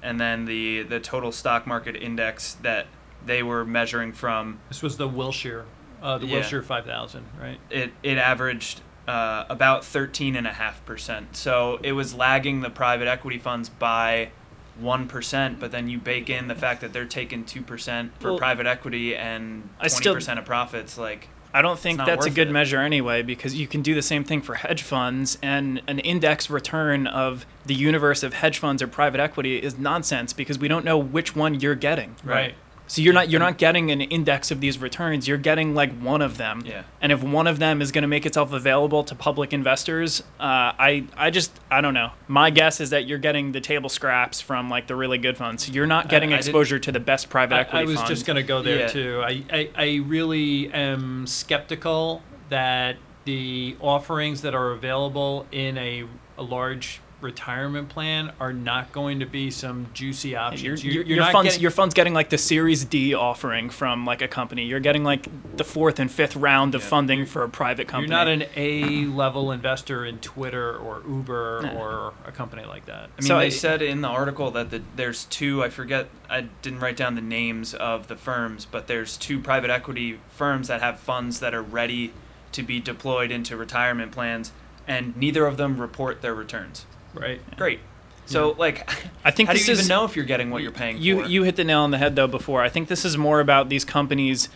and 0.02 0.18
then 0.20 0.46
the 0.46 0.82
the 0.84 1.00
total 1.00 1.32
stock 1.32 1.66
market 1.66 1.96
index 1.96 2.54
that 2.62 2.86
they 3.24 3.42
were 3.42 3.64
measuring 3.66 4.12
from 4.12 4.58
This 4.68 4.82
was 4.82 4.96
the 4.96 5.06
Wilshire, 5.08 5.66
uh, 6.02 6.18
the 6.18 6.26
Yeah. 6.26 6.34
Wilshire 6.36 6.62
5000, 6.62 7.24
right? 7.40 7.58
it 7.70 7.92
it 8.02 8.18
averaged 8.18 8.80
uh, 9.08 9.44
about 9.48 9.84
thirteen 9.84 10.36
and 10.36 10.46
a 10.46 10.52
half 10.52 10.84
percent. 10.86 11.34
So 11.36 11.80
it 11.82 11.92
was 11.92 12.14
lagging 12.14 12.60
the 12.60 12.70
private 12.70 13.08
equity 13.08 13.38
funds 13.38 13.68
by 13.68 14.30
one 14.78 15.08
percent. 15.08 15.58
But 15.58 15.72
then 15.72 15.88
you 15.88 15.98
bake 15.98 16.30
in 16.30 16.48
the 16.48 16.54
fact 16.54 16.80
that 16.82 16.92
they're 16.92 17.04
taking 17.06 17.44
two 17.44 17.62
percent 17.62 18.12
for 18.20 18.30
Well, 18.30 18.38
private 18.38 18.66
equity 18.66 19.16
and 19.16 19.68
I 19.78 19.88
twenty 19.88 19.94
still- 20.02 20.14
percent 20.14 20.38
of 20.38 20.44
profits. 20.44 20.96
Like 20.96 21.28
I 21.52 21.62
don't 21.62 21.80
think 21.80 21.98
that's 21.98 22.26
a 22.26 22.30
good 22.30 22.46
it. 22.48 22.52
measure 22.52 22.78
anyway, 22.78 23.22
because 23.22 23.56
you 23.56 23.66
can 23.66 23.82
do 23.82 23.92
the 23.96 24.02
same 24.02 24.22
thing 24.22 24.40
for 24.40 24.54
hedge 24.54 24.82
funds, 24.82 25.36
and 25.42 25.82
an 25.88 25.98
index 25.98 26.48
return 26.48 27.08
of 27.08 27.44
the 27.66 27.74
universe 27.74 28.22
of 28.22 28.34
hedge 28.34 28.58
funds 28.58 28.80
or 28.80 28.86
private 28.86 29.18
equity 29.20 29.56
is 29.56 29.76
nonsense 29.76 30.32
because 30.32 30.60
we 30.60 30.68
don't 30.68 30.84
know 30.84 30.96
which 30.96 31.34
one 31.34 31.58
you're 31.58 31.74
getting. 31.74 32.14
Right. 32.22 32.54
So 32.90 33.02
you're 33.02 33.14
not 33.14 33.30
you're 33.30 33.38
not 33.38 33.56
getting 33.56 33.92
an 33.92 34.00
index 34.00 34.50
of 34.50 34.60
these 34.60 34.78
returns. 34.80 35.28
You're 35.28 35.38
getting 35.38 35.76
like 35.76 35.96
one 36.00 36.20
of 36.20 36.38
them. 36.38 36.64
Yeah. 36.66 36.82
And 37.00 37.12
if 37.12 37.22
one 37.22 37.46
of 37.46 37.60
them 37.60 37.80
is 37.80 37.92
going 37.92 38.02
to 38.02 38.08
make 38.08 38.26
itself 38.26 38.52
available 38.52 39.04
to 39.04 39.14
public 39.14 39.52
investors, 39.52 40.22
uh, 40.40 40.74
I 40.76 41.04
I 41.16 41.30
just 41.30 41.52
I 41.70 41.82
don't 41.82 41.94
know. 41.94 42.10
My 42.26 42.50
guess 42.50 42.80
is 42.80 42.90
that 42.90 43.06
you're 43.06 43.18
getting 43.18 43.52
the 43.52 43.60
table 43.60 43.88
scraps 43.88 44.40
from 44.40 44.68
like 44.68 44.88
the 44.88 44.96
really 44.96 45.18
good 45.18 45.36
funds. 45.36 45.70
You're 45.70 45.86
not 45.86 46.08
getting 46.08 46.30
I 46.32 46.38
didn't- 46.38 46.48
exposure 46.48 46.80
to 46.80 46.90
the 46.90 46.98
best 46.98 47.30
private 47.30 47.54
I, 47.54 47.60
equity 47.60 47.78
I 47.78 47.84
was 47.84 47.96
fund. 47.98 48.08
just 48.08 48.26
going 48.26 48.38
to 48.38 48.42
go 48.42 48.60
there 48.60 48.80
Yeah. 48.80 48.86
too. 48.88 49.22
I, 49.24 49.44
I, 49.52 49.70
I 49.76 49.94
really 50.04 50.72
am 50.72 51.28
skeptical 51.28 52.24
that 52.48 52.96
the 53.24 53.76
offerings 53.80 54.42
that 54.42 54.56
are 54.56 54.72
available 54.72 55.46
in 55.52 55.78
a, 55.78 56.06
a 56.36 56.42
large 56.42 57.00
retirement 57.20 57.88
plan 57.88 58.32
are 58.40 58.52
not 58.52 58.92
going 58.92 59.20
to 59.20 59.26
be 59.26 59.50
some 59.50 59.86
juicy 59.94 60.34
options. 60.36 60.84
Your, 60.84 60.94
You- 61.04 61.14
your, 61.16 61.24
funds, 61.26 61.50
getting- 61.50 61.62
your 61.62 61.70
fund's 61.70 61.94
getting 61.94 62.14
like 62.14 62.30
the 62.30 62.38
Series 62.38 62.84
D 62.84 63.14
offering 63.14 63.70
from 63.70 64.04
like 64.04 64.22
a 64.22 64.28
company. 64.28 64.64
You're 64.64 64.80
getting 64.80 65.04
like 65.04 65.28
the 65.56 65.64
fourth 65.64 65.98
and 65.98 66.10
fifth 66.10 66.36
round 66.36 66.74
of 66.74 66.82
Yeah. 66.82 66.88
funding 66.88 67.26
for 67.26 67.42
a 67.42 67.48
private 67.48 67.88
company. 67.88 68.10
You're 68.12 68.18
not 68.18 68.28
an 68.28 68.44
A 68.56 69.04
level 69.06 69.52
investor 69.52 70.04
in 70.04 70.18
Twitter 70.18 70.76
or 70.76 71.02
Uber 71.08 71.60
No. 71.64 71.72
or 71.78 72.12
a 72.26 72.32
company 72.32 72.64
like 72.64 72.86
that. 72.86 73.10
I 73.18 73.20
mean, 73.20 73.26
So 73.28 73.38
they 73.38 73.50
said 73.50 73.82
in 73.82 74.00
the 74.00 74.08
article 74.08 74.50
that 74.52 74.70
the, 74.70 74.82
there's 74.96 75.24
two. 75.24 75.62
I 75.62 75.68
forget. 75.70 76.08
I 76.28 76.42
didn't 76.62 76.80
write 76.80 76.96
down 76.96 77.14
the 77.16 77.20
names 77.20 77.74
of 77.74 78.06
the 78.08 78.16
firms, 78.16 78.64
but 78.64 78.86
there's 78.86 79.16
two 79.16 79.40
private 79.40 79.70
equity 79.70 80.20
firms 80.28 80.68
that 80.68 80.80
have 80.80 81.00
funds 81.00 81.40
that 81.40 81.54
are 81.54 81.62
ready 81.62 82.12
to 82.52 82.62
be 82.62 82.80
deployed 82.80 83.30
into 83.30 83.56
retirement 83.56 84.10
plans, 84.12 84.52
and 84.86 85.16
neither 85.16 85.46
of 85.46 85.56
them 85.56 85.80
report 85.80 86.20
their 86.22 86.34
returns. 86.34 86.84
Right. 87.14 87.40
Great. 87.56 87.80
So, 88.26 88.54
like, 88.58 88.88
I 89.24 89.30
think 89.32 89.48
how 89.48 89.52
do 89.54 89.58
this 89.58 89.66
you 89.66 89.72
even 89.72 89.82
is- 89.82 89.88
know 89.88 90.04
if 90.04 90.14
you're 90.14 90.24
getting 90.24 90.50
what 90.50 90.62
you're 90.62 90.70
paying 90.70 90.98
you 90.98 91.22
for? 91.22 91.28
you 91.28 91.42
hit 91.42 91.56
the 91.56 91.64
nail 91.64 91.80
on 91.80 91.90
the 91.90 91.98
head 91.98 92.14
though 92.16 92.28
before. 92.28 92.62
I 92.62 92.68
think 92.68 92.88
this 92.88 93.04
is 93.04 93.18
more 93.18 93.40
about 93.40 93.68
these 93.68 93.84
companies 93.84 94.48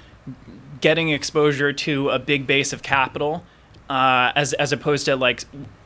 getting 0.80 1.08
exposure 1.10 1.72
to 1.72 2.10
a 2.10 2.18
big 2.18 2.46
base 2.46 2.72
of 2.72 2.82
capital, 2.82 3.44
uh, 3.90 4.30
as 4.36 4.52
as 4.54 4.72
opposed 4.72 5.06
to 5.06 5.16
like 5.16 5.44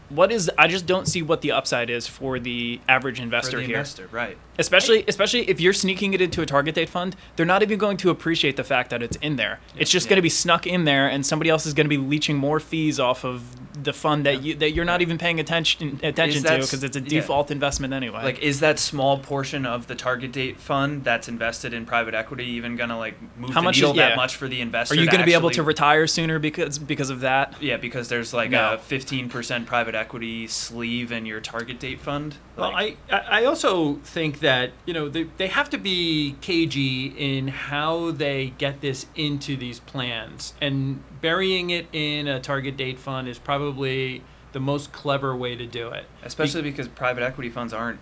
what 0.08 0.32
is. 0.32 0.50
I 0.58 0.68
just 0.68 0.86
don't 0.86 1.06
see 1.06 1.22
what 1.22 1.40
the 1.40 1.52
upside 1.52 1.90
is 1.90 2.06
for 2.06 2.38
the 2.38 2.80
average 2.88 3.20
investor 3.20 3.58
the 3.58 3.64
here. 3.64 3.76
investor, 3.76 4.08
right? 4.10 4.36
Especially 4.58 5.04
especially 5.06 5.48
if 5.48 5.60
you're 5.60 5.72
sneaking 5.72 6.14
it 6.14 6.20
into 6.20 6.42
a 6.42 6.46
target 6.46 6.74
date 6.74 6.88
fund, 6.88 7.14
they're 7.36 7.46
not 7.46 7.62
even 7.62 7.78
going 7.78 7.96
to 7.98 8.10
appreciate 8.10 8.56
the 8.56 8.64
fact 8.64 8.90
that 8.90 9.02
it's 9.02 9.16
in 9.18 9.36
there. 9.36 9.60
It's 9.76 9.90
just 9.90 10.06
Yeah. 10.06 10.10
going 10.10 10.16
to 10.18 10.22
be 10.22 10.28
snuck 10.28 10.66
in 10.66 10.84
there, 10.84 11.06
and 11.06 11.24
somebody 11.24 11.48
else 11.50 11.64
is 11.66 11.74
going 11.74 11.84
to 11.84 11.88
be 11.88 11.96
leeching 11.98 12.36
more 12.36 12.58
fees 12.60 12.98
off 12.98 13.24
of 13.24 13.42
the 13.84 13.92
fund 13.92 14.26
that 14.26 14.42
you 14.42 14.54
that 14.56 14.72
you're 14.72 14.84
not 14.84 15.00
even 15.02 15.18
paying 15.18 15.38
attention 15.38 16.00
attention 16.02 16.42
to 16.42 16.56
because 16.56 16.82
it's 16.82 16.96
a 16.96 17.00
yeah. 17.00 17.08
default 17.20 17.50
investment 17.52 17.94
anyway. 17.94 18.24
Like, 18.24 18.40
is 18.40 18.58
that 18.60 18.80
small 18.80 19.18
portion 19.18 19.64
of 19.64 19.86
the 19.86 19.94
target 19.94 20.32
date 20.32 20.58
fund 20.58 21.04
that's 21.04 21.28
invested 21.28 21.72
in 21.72 21.86
private 21.86 22.14
equity 22.14 22.44
even 22.46 22.74
gonna 22.74 22.98
like 22.98 23.14
move 23.38 23.50
How 23.50 23.60
the 23.60 23.64
much 23.66 23.76
is- 23.76 23.82
needle 23.82 23.94
that 23.94 24.16
much 24.16 24.34
for 24.34 24.48
the 24.48 24.60
investor? 24.60 24.94
are 24.94 24.98
you 24.98 25.06
going 25.06 25.20
to 25.20 25.26
be 25.26 25.34
able 25.34 25.50
to 25.50 25.62
retire 25.62 26.08
sooner 26.08 26.40
because 26.40 26.78
because 26.80 27.10
of 27.10 27.20
that? 27.20 27.54
Yeah, 27.62 27.76
because 27.76 28.08
there's 28.08 28.34
like 28.34 28.50
No. 28.50 28.74
a 28.74 28.78
15% 28.78 29.66
private 29.66 29.94
equity 29.98 30.46
sleeve 30.46 31.12
in 31.12 31.26
your 31.26 31.40
target 31.40 31.78
date 31.78 32.00
fund. 32.00 32.36
Well, 32.56 32.72
Like, 32.72 32.96
I, 33.10 33.16
I 33.16 33.40
I 33.40 33.44
also 33.44 33.96
think 33.96 34.40
that 34.40 34.72
you 34.86 34.94
know 34.94 35.08
they, 35.08 35.24
they 35.36 35.48
have 35.48 35.68
to 35.70 35.78
be 35.78 36.36
cagey 36.40 37.06
in 37.16 37.48
how 37.48 38.10
they 38.12 38.54
get 38.58 38.80
this 38.80 39.06
into 39.14 39.56
these 39.56 39.80
plans, 39.80 40.54
and 40.60 41.02
burying 41.20 41.70
it 41.70 41.86
in 41.92 42.26
a 42.28 42.40
target 42.40 42.76
date 42.76 42.98
fund 42.98 43.28
is 43.28 43.38
probably 43.38 44.22
the 44.52 44.60
most 44.60 44.92
clever 44.92 45.36
way 45.36 45.54
to 45.56 45.66
do 45.66 45.88
it. 45.90 46.06
especially 46.24 46.62
because 46.62 46.88
private 46.88 47.22
equity 47.22 47.50
funds 47.50 47.72
aren't 47.74 48.00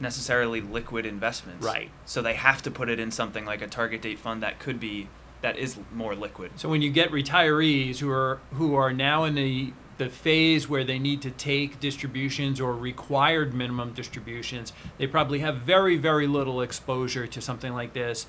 necessarily 0.00 0.60
liquid 0.60 1.04
investments. 1.04 1.64
Right. 1.66 1.90
So 2.06 2.22
they 2.22 2.34
have 2.34 2.62
to 2.62 2.70
put 2.70 2.88
it 2.88 3.00
in 3.00 3.10
something 3.10 3.44
like 3.44 3.62
a 3.62 3.66
target 3.66 4.02
date 4.02 4.18
fund 4.20 4.42
that 4.44 4.60
could 4.60 4.78
be 4.78 5.08
that 5.40 5.56
is 5.56 5.76
more 5.92 6.14
liquid. 6.14 6.52
So 6.56 6.68
when 6.68 6.82
you 6.82 6.90
get 6.90 7.10
retirees 7.10 7.98
who 7.98 8.10
are 8.10 8.38
who 8.54 8.74
are 8.76 8.92
now 8.92 9.24
in 9.24 9.34
the 9.34 9.72
the 9.98 10.08
phase 10.08 10.68
where 10.68 10.84
they 10.84 10.98
need 10.98 11.20
to 11.22 11.30
take 11.30 11.80
distributions 11.80 12.60
or 12.60 12.74
required 12.74 13.52
minimum 13.52 13.92
distributions, 13.92 14.72
they 14.96 15.06
probably 15.06 15.40
have 15.40 15.56
very 15.58 15.96
very 15.96 16.26
little 16.26 16.60
exposure 16.60 17.26
to 17.26 17.40
something 17.40 17.72
like 17.72 17.92
this. 17.92 18.26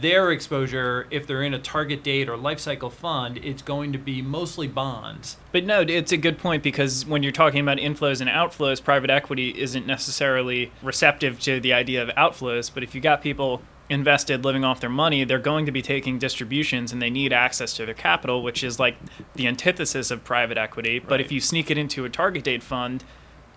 Their 0.00 0.30
exposure, 0.30 1.06
if 1.10 1.26
they're 1.26 1.42
in 1.42 1.54
a 1.54 1.58
target 1.58 2.02
date 2.02 2.28
or 2.28 2.36
life 2.36 2.60
cycle 2.60 2.90
fund, 2.90 3.38
it's 3.38 3.62
going 3.62 3.92
to 3.92 3.98
be 3.98 4.22
mostly 4.22 4.68
bonds. 4.68 5.36
But 5.52 5.64
no, 5.64 5.80
it's 5.80 6.12
a 6.12 6.16
good 6.16 6.38
point 6.38 6.62
because 6.62 7.06
when 7.06 7.22
you're 7.22 7.32
talking 7.32 7.60
about 7.60 7.78
inflows 7.78 8.20
and 8.20 8.30
outflows, 8.30 8.82
private 8.82 9.10
equity 9.10 9.58
isn't 9.58 9.86
necessarily 9.86 10.70
receptive 10.82 11.40
to 11.40 11.60
the 11.60 11.72
idea 11.72 12.02
of 12.02 12.08
outflows. 12.10 12.70
But 12.72 12.82
if 12.82 12.94
you 12.94 13.00
got 13.00 13.22
people 13.22 13.62
invested 13.90 14.44
living 14.44 14.64
off 14.64 14.80
their 14.80 14.90
money, 14.90 15.24
they're 15.24 15.38
going 15.38 15.66
to 15.66 15.72
be 15.72 15.82
taking 15.82 16.18
distributions 16.18 16.92
and 16.92 17.00
they 17.00 17.10
need 17.10 17.32
access 17.32 17.74
to 17.74 17.86
their 17.86 17.94
capital, 17.94 18.42
which 18.42 18.62
is 18.62 18.78
like 18.78 18.96
the 19.34 19.46
antithesis 19.46 20.10
of 20.10 20.24
private 20.24 20.58
equity. 20.58 20.98
But 20.98 21.20
if 21.20 21.32
you 21.32 21.40
sneak 21.40 21.70
it 21.70 21.78
into 21.78 22.04
a 22.04 22.10
target 22.10 22.44
date 22.44 22.62
fund, 22.62 23.04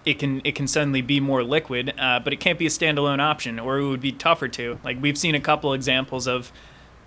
it 0.06 0.18
can 0.18 0.42
it 0.44 0.56
can 0.56 0.68
suddenly 0.68 1.02
be 1.02 1.20
more 1.20 1.44
liquid, 1.44 1.94
uh, 2.00 2.20
but 2.20 2.34
it 2.34 2.40
can't 2.40 2.58
be 2.58 2.66
a 2.66 2.70
standalone 2.70 3.20
option, 3.20 3.60
or 3.60 3.78
it 3.78 3.88
would 3.88 4.02
be 4.02 4.12
tougher 4.12 4.48
to. 4.48 4.80
Like 4.84 5.02
we've 5.02 5.18
seen 5.18 5.36
a 5.36 5.40
couple 5.40 5.74
examples 5.74 6.28
of 6.28 6.52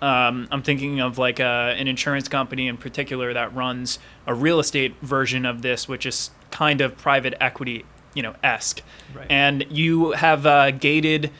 um, 0.01 0.47
I'm 0.51 0.61
thinking 0.61 0.99
of 0.99 1.17
like 1.17 1.39
a, 1.39 1.75
an 1.77 1.87
insurance 1.87 2.27
company 2.27 2.67
in 2.67 2.77
particular 2.77 3.33
that 3.33 3.53
runs 3.55 3.99
a 4.27 4.33
real 4.33 4.59
estate 4.59 4.95
version 5.01 5.45
of 5.45 5.61
this, 5.61 5.87
which 5.87 6.05
is 6.05 6.31
kind 6.51 6.81
of 6.81 6.97
private 6.97 7.33
equity, 7.41 7.85
you 8.13 8.21
know, 8.21 8.35
esque. 8.43 8.81
Right. 9.13 9.27
And 9.29 9.65
you 9.69 10.11
have 10.11 10.45
a 10.45 10.71
gated 10.71 11.31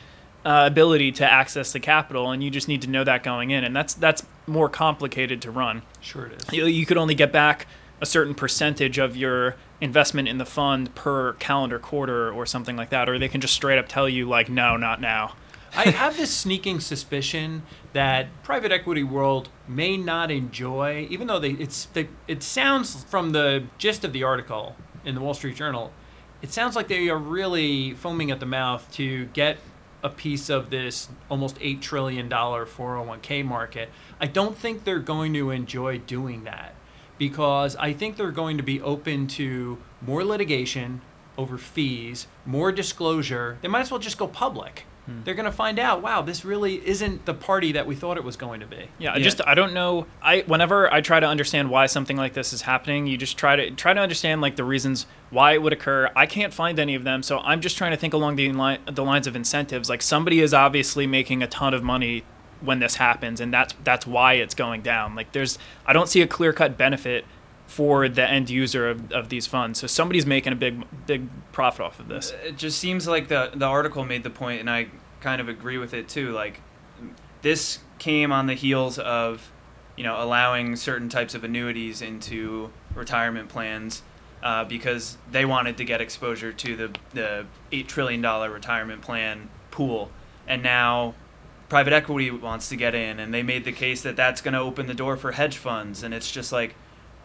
uh, 0.46 0.64
ability 0.64 1.10
to 1.10 1.30
access 1.30 1.72
the 1.72 1.80
capital, 1.80 2.30
and 2.30 2.42
you 2.42 2.50
just 2.50 2.68
need 2.68 2.80
to 2.82 2.88
know 2.88 3.02
that 3.02 3.24
going 3.24 3.50
in, 3.50 3.64
and 3.64 3.74
that's 3.74 3.94
that's 3.94 4.22
more 4.46 4.68
complicated 4.68 5.42
to 5.42 5.50
run. 5.50 5.82
Sure, 6.00 6.26
it 6.26 6.40
is. 6.40 6.52
You, 6.52 6.66
you 6.66 6.86
could 6.86 6.96
only 6.96 7.16
get 7.16 7.32
back 7.32 7.66
a 8.00 8.06
certain 8.06 8.32
percentage 8.32 8.96
of 8.96 9.16
your 9.16 9.56
investment 9.80 10.28
in 10.28 10.38
the 10.38 10.46
fund 10.46 10.94
per 10.94 11.32
calendar 11.34 11.80
quarter 11.80 12.30
or 12.30 12.46
something 12.46 12.76
like 12.76 12.90
that, 12.90 13.08
or 13.08 13.18
they 13.18 13.28
can 13.28 13.40
just 13.40 13.54
straight 13.54 13.76
up 13.76 13.88
tell 13.88 14.08
you 14.08 14.28
like, 14.28 14.48
no, 14.48 14.76
not 14.76 15.00
now. 15.00 15.34
I 15.74 15.90
have 15.90 16.16
this 16.16 16.32
sneaking 16.32 16.78
suspicion 16.78 17.62
that 17.92 18.28
private 18.44 18.70
equity 18.70 19.02
world 19.02 19.48
may 19.66 19.96
not 19.96 20.30
enjoy, 20.30 21.08
even 21.10 21.26
though 21.26 21.40
they 21.40 21.50
it's 21.50 21.86
they, 21.86 22.08
it 22.28 22.44
sounds 22.44 23.02
from 23.04 23.32
the 23.32 23.64
gist 23.78 24.04
of 24.04 24.12
the 24.12 24.22
article 24.22 24.76
in 25.04 25.16
the 25.16 25.20
Wall 25.20 25.34
Street 25.34 25.56
Journal, 25.56 25.92
it 26.40 26.52
sounds 26.52 26.76
like 26.76 26.86
they 26.86 27.08
are 27.08 27.18
really 27.18 27.94
foaming 27.94 28.30
at 28.30 28.38
the 28.38 28.46
mouth 28.46 28.88
to 28.92 29.26
get 29.26 29.58
a 30.06 30.10
piece 30.10 30.48
of 30.48 30.70
this 30.70 31.08
almost 31.28 31.58
eight 31.60 31.82
trillion 31.82 32.28
dollar 32.28 32.64
401k 32.64 33.44
market. 33.44 33.90
I 34.20 34.26
don't 34.26 34.56
think 34.56 34.84
they're 34.84 35.00
going 35.00 35.34
to 35.34 35.50
enjoy 35.50 35.98
doing 35.98 36.44
that 36.44 36.76
because 37.18 37.74
I 37.74 37.92
think 37.92 38.16
they're 38.16 38.30
going 38.30 38.56
to 38.56 38.62
be 38.62 38.80
open 38.80 39.26
to 39.28 39.78
more 40.00 40.24
litigation 40.24 41.00
over 41.36 41.58
fees, 41.58 42.28
more 42.44 42.70
disclosure. 42.70 43.58
They 43.62 43.68
might 43.68 43.80
as 43.80 43.90
well 43.90 43.98
just 43.98 44.16
go 44.16 44.28
public. 44.28 44.84
Hmm. 45.06 45.22
They're 45.24 45.34
going 45.34 45.46
to 45.46 45.52
find 45.52 45.78
out, 45.78 46.02
wow, 46.02 46.20
this 46.20 46.44
really 46.44 46.86
isn't 46.86 47.24
the 47.26 47.34
party 47.34 47.72
that 47.72 47.86
we 47.86 47.94
thought 47.94 48.16
it 48.16 48.24
was 48.24 48.36
going 48.36 48.60
to 48.60 48.66
be. 48.66 48.88
Yeah, 48.98 49.12
I 49.12 49.16
Yeah. 49.16 49.22
just 49.24 49.40
I 49.46 49.54
don't 49.54 49.72
know. 49.72 50.06
I 50.20 50.40
whenever 50.46 50.92
I 50.92 51.00
try 51.00 51.20
to 51.20 51.26
understand 51.26 51.70
why 51.70 51.86
something 51.86 52.16
like 52.16 52.34
this 52.34 52.52
is 52.52 52.62
happening, 52.62 53.06
you 53.06 53.16
just 53.16 53.38
try 53.38 53.56
to 53.56 53.70
try 53.70 53.94
to 53.94 54.00
understand 54.00 54.40
like 54.40 54.56
the 54.56 54.64
reasons 54.64 55.06
why 55.30 55.52
it 55.52 55.62
would 55.62 55.72
occur. 55.72 56.10
I 56.14 56.26
can't 56.26 56.52
find 56.52 56.78
any 56.78 56.94
of 56.94 57.04
them, 57.04 57.22
so 57.22 57.38
I'm 57.38 57.60
just 57.60 57.76
trying 57.78 57.92
to 57.92 57.96
think 57.96 58.12
along 58.14 58.36
the 58.36 58.52
line 58.52 58.80
the 58.86 59.04
lines 59.04 59.26
of 59.26 59.36
incentives. 59.36 59.88
Like 59.88 60.02
somebody 60.02 60.40
is 60.40 60.52
obviously 60.52 61.06
making 61.06 61.42
a 61.42 61.46
ton 61.46 61.72
of 61.72 61.82
money 61.82 62.24
when 62.60 62.78
this 62.80 62.96
happens, 62.96 63.40
and 63.40 63.52
that's 63.52 63.74
that's 63.84 64.06
why 64.06 64.34
it's 64.34 64.54
going 64.54 64.82
down. 64.82 65.14
Like 65.14 65.32
there's 65.32 65.58
I 65.86 65.92
don't 65.92 66.08
see 66.08 66.22
a 66.22 66.26
clear 66.26 66.52
cut 66.52 66.76
benefit 66.76 67.24
for 67.66 68.08
the 68.08 68.28
end 68.28 68.48
user 68.48 68.88
of, 68.88 69.12
of 69.12 69.28
these 69.28 69.46
funds. 69.46 69.80
So 69.80 69.86
somebody's 69.86 70.26
making 70.26 70.52
a 70.52 70.56
big 70.56 70.84
big 71.06 71.28
profit 71.52 71.80
off 71.80 72.00
of 72.00 72.08
this. 72.08 72.32
It 72.44 72.56
just 72.56 72.78
seems 72.78 73.06
like 73.06 73.28
the 73.28 73.50
the 73.54 73.66
article 73.66 74.04
made 74.04 74.22
the 74.22 74.30
point, 74.30 74.60
and 74.60 74.70
I 74.70 74.88
kind 75.20 75.40
of 75.40 75.48
agree 75.48 75.78
with 75.78 75.92
it 75.92 76.08
too. 76.08 76.30
Like 76.32 76.60
this 77.42 77.80
came 77.98 78.32
on 78.32 78.46
the 78.46 78.54
heels 78.54 78.98
of 78.98 79.50
you 79.96 80.04
know 80.04 80.22
allowing 80.22 80.76
certain 80.76 81.08
types 81.08 81.34
of 81.34 81.44
annuities 81.44 82.02
into 82.02 82.70
retirement 82.94 83.48
plans 83.48 84.02
uh, 84.42 84.64
because 84.64 85.18
they 85.30 85.44
wanted 85.44 85.76
to 85.76 85.84
get 85.84 86.00
exposure 86.00 86.52
to 86.52 86.76
the 86.76 86.94
the 87.12 87.46
eight 87.72 87.88
trillion 87.88 88.22
dollar 88.22 88.50
retirement 88.50 89.02
plan 89.02 89.48
pool, 89.70 90.10
and 90.46 90.62
now 90.62 91.14
private 91.68 91.92
equity 91.92 92.30
wants 92.30 92.68
to 92.68 92.76
get 92.76 92.94
in, 92.94 93.18
and 93.18 93.34
they 93.34 93.42
made 93.42 93.64
the 93.64 93.72
case 93.72 94.02
that 94.02 94.14
that's 94.14 94.40
going 94.40 94.54
to 94.54 94.60
open 94.60 94.86
the 94.86 94.94
door 94.94 95.16
for 95.16 95.32
hedge 95.32 95.56
funds, 95.56 96.02
and 96.04 96.14
it's 96.14 96.30
just 96.30 96.52
like 96.52 96.76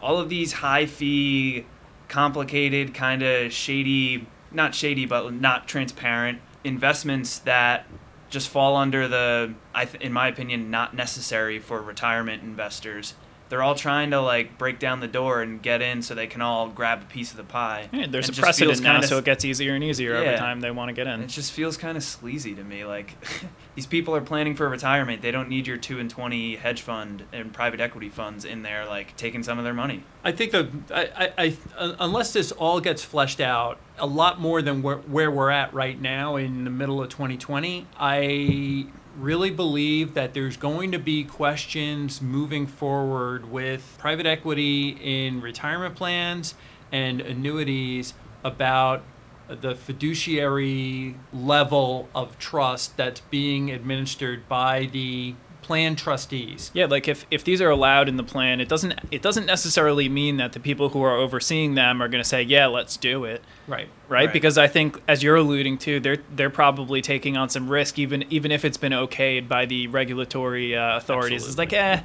all 0.02 0.18
of 0.18 0.28
these 0.28 0.54
high 0.54 0.86
fee, 0.86 1.64
complicated, 2.08 2.92
kind 2.92 3.22
of 3.22 3.52
shady, 3.52 4.26
not 4.50 4.74
shady, 4.74 5.06
but 5.06 5.32
not 5.32 5.66
transparent 5.68 6.40
investments 6.64 7.38
that 7.40 7.86
just 8.28 8.48
fall 8.48 8.76
under 8.76 9.06
the, 9.08 9.54
in 10.00 10.12
my 10.12 10.28
opinion, 10.28 10.70
not 10.70 10.94
necessary 10.94 11.58
for 11.58 11.80
retirement 11.80 12.42
investors. 12.42 13.14
They're 13.52 13.62
all 13.62 13.74
trying 13.74 14.12
to 14.12 14.20
like 14.22 14.56
break 14.56 14.78
down 14.78 15.00
the 15.00 15.06
door 15.06 15.42
and 15.42 15.60
get 15.60 15.82
in 15.82 16.00
so 16.00 16.14
they 16.14 16.26
can 16.26 16.40
all 16.40 16.70
grab 16.70 17.02
a 17.02 17.04
piece 17.04 17.32
of 17.32 17.36
the 17.36 17.44
pie. 17.44 17.90
Yeah, 17.92 18.06
there's 18.08 18.24
It 18.24 18.30
a 18.30 18.32
just 18.32 18.40
precedent 18.42 18.80
now, 18.80 18.92
kinda 18.92 19.06
so 19.08 19.18
it 19.18 19.26
gets 19.26 19.44
easier 19.44 19.74
and 19.74 19.84
easier 19.84 20.14
every 20.14 20.38
time 20.38 20.62
they 20.62 20.70
want 20.70 20.88
to 20.88 20.94
get 20.94 21.06
in. 21.06 21.20
it 21.20 21.26
just 21.26 21.52
feels 21.52 21.76
kind 21.76 21.98
of 21.98 22.02
sleazy 22.02 22.54
to 22.54 22.64
me. 22.64 22.86
Like 22.86 23.12
these 23.74 23.84
people 23.84 24.16
are 24.16 24.22
planning 24.22 24.54
for 24.56 24.70
retirement. 24.70 25.20
They 25.20 25.30
don't 25.30 25.50
need 25.50 25.66
your 25.66 25.76
two 25.76 25.98
and 25.98 26.08
twenty 26.08 26.56
hedge 26.56 26.80
fund 26.80 27.24
and 27.30 27.52
private 27.52 27.78
equity 27.78 28.08
funds 28.08 28.46
in 28.46 28.62
there, 28.62 28.86
like 28.86 29.14
taking 29.18 29.42
some 29.42 29.58
of 29.58 29.64
their 29.64 29.74
money. 29.74 30.02
I 30.24 30.32
think 30.32 30.52
the 30.52 30.70
I, 30.90 31.32
I, 31.36 31.44
I 31.78 31.94
unless 32.00 32.32
this 32.32 32.52
all 32.52 32.80
gets 32.80 33.04
fleshed 33.04 33.42
out 33.42 33.78
a 33.98 34.06
lot 34.06 34.40
more 34.40 34.62
than 34.62 34.80
where, 34.80 34.96
where 34.96 35.30
we're 35.30 35.50
at 35.50 35.74
right 35.74 36.00
now 36.00 36.36
in 36.36 36.64
the 36.64 36.70
middle 36.70 37.02
of 37.02 37.10
2020, 37.10 37.86
I 38.00 38.86
really 39.18 39.50
believe 39.50 40.14
that 40.14 40.34
there's 40.34 40.56
going 40.56 40.92
to 40.92 40.98
be 40.98 41.24
questions 41.24 42.22
moving 42.22 42.66
forward 42.66 43.50
with 43.50 43.96
private 43.98 44.26
equity 44.26 44.90
in 45.00 45.40
retirement 45.40 45.94
plans 45.94 46.54
and 46.90 47.20
annuities 47.20 48.14
about 48.44 49.02
the 49.48 49.74
fiduciary 49.74 51.14
level 51.32 52.08
of 52.14 52.38
trust 52.38 52.96
that's 52.96 53.20
being 53.20 53.70
administered 53.70 54.48
by 54.48 54.86
the 54.86 55.34
plan 55.62 55.96
trustees. 55.96 56.70
Yeah, 56.74 56.86
like 56.86 57.08
if, 57.08 57.24
if 57.30 57.44
these 57.44 57.60
are 57.62 57.70
allowed 57.70 58.08
in 58.08 58.16
the 58.16 58.22
plan, 58.24 58.60
it 58.60 58.68
doesn't 58.68 58.94
it 59.10 59.22
doesn't 59.22 59.46
necessarily 59.46 60.08
mean 60.08 60.36
that 60.36 60.52
the 60.52 60.60
people 60.60 60.90
who 60.90 61.02
are 61.02 61.16
overseeing 61.16 61.74
them 61.74 62.02
are 62.02 62.08
going 62.08 62.22
to 62.22 62.28
say, 62.28 62.42
"Yeah, 62.42 62.66
let's 62.66 62.96
do 62.96 63.24
it." 63.24 63.42
Right. 63.66 63.88
Right? 64.08 64.24
Right. 64.26 64.32
Because 64.32 64.58
I 64.58 64.66
think 64.68 65.00
as 65.08 65.22
you're 65.22 65.36
alluding 65.36 65.78
to, 65.78 66.00
they're 66.00 66.18
they're 66.34 66.50
probably 66.50 67.00
taking 67.00 67.36
on 67.36 67.48
some 67.48 67.68
risk 67.68 67.98
even 67.98 68.24
even 68.30 68.52
if 68.52 68.64
it's 68.64 68.76
been 68.76 68.92
okayed 68.92 69.48
by 69.48 69.64
the 69.66 69.86
regulatory 69.86 70.76
uh, 70.76 70.96
authorities. 70.96 71.46
It's 71.46 71.56
like, 71.58 71.72
"Eh, 71.72 72.00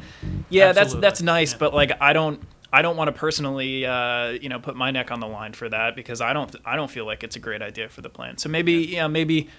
yeah, 0.50 0.68
that's 0.68 0.78
Absolutely. 0.78 1.02
that's 1.02 1.22
nice, 1.22 1.52
Yeah. 1.54 1.58
but 1.60 1.74
like 1.74 1.92
I 2.02 2.14
don't 2.14 2.42
I 2.72 2.82
don't 2.82 2.98
want 2.98 3.08
to 3.08 3.12
personally, 3.14 3.86
uh, 3.86 4.30
you 4.30 4.50
know, 4.50 4.60
put 4.60 4.76
my 4.76 4.92
neck 4.92 5.10
on 5.12 5.20
the 5.20 5.28
line 5.28 5.54
for 5.54 5.70
that 5.70 5.96
because 5.96 6.22
I 6.22 6.34
don't 6.34 6.54
I 6.66 6.76
don't 6.76 6.92
feel 6.92 7.06
like 7.06 7.24
it's 7.24 7.36
a 7.36 7.40
great 7.40 7.62
idea 7.62 7.90
for 7.90 8.02
the 8.02 8.10
plan. 8.10 8.38
So 8.38 8.50
maybe 8.50 8.74
yeah, 8.74 9.08
maybe 9.08 9.50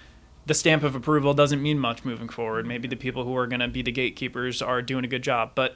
the 0.49 0.55
stamp 0.55 0.81
of 0.81 0.95
approval 0.95 1.35
doesn't 1.35 1.61
mean 1.61 1.77
much 1.77 2.03
moving 2.03 2.27
forward. 2.27 2.65
Maybe 2.65 2.87
the 2.87 2.95
people 2.95 3.23
who 3.23 3.37
are 3.37 3.45
going 3.45 3.59
to 3.59 3.67
be 3.67 3.83
the 3.83 3.91
gatekeepers 3.91 4.63
are 4.63 4.81
doing 4.81 5.05
a 5.05 5.07
good 5.07 5.21
job, 5.21 5.51
but 5.53 5.75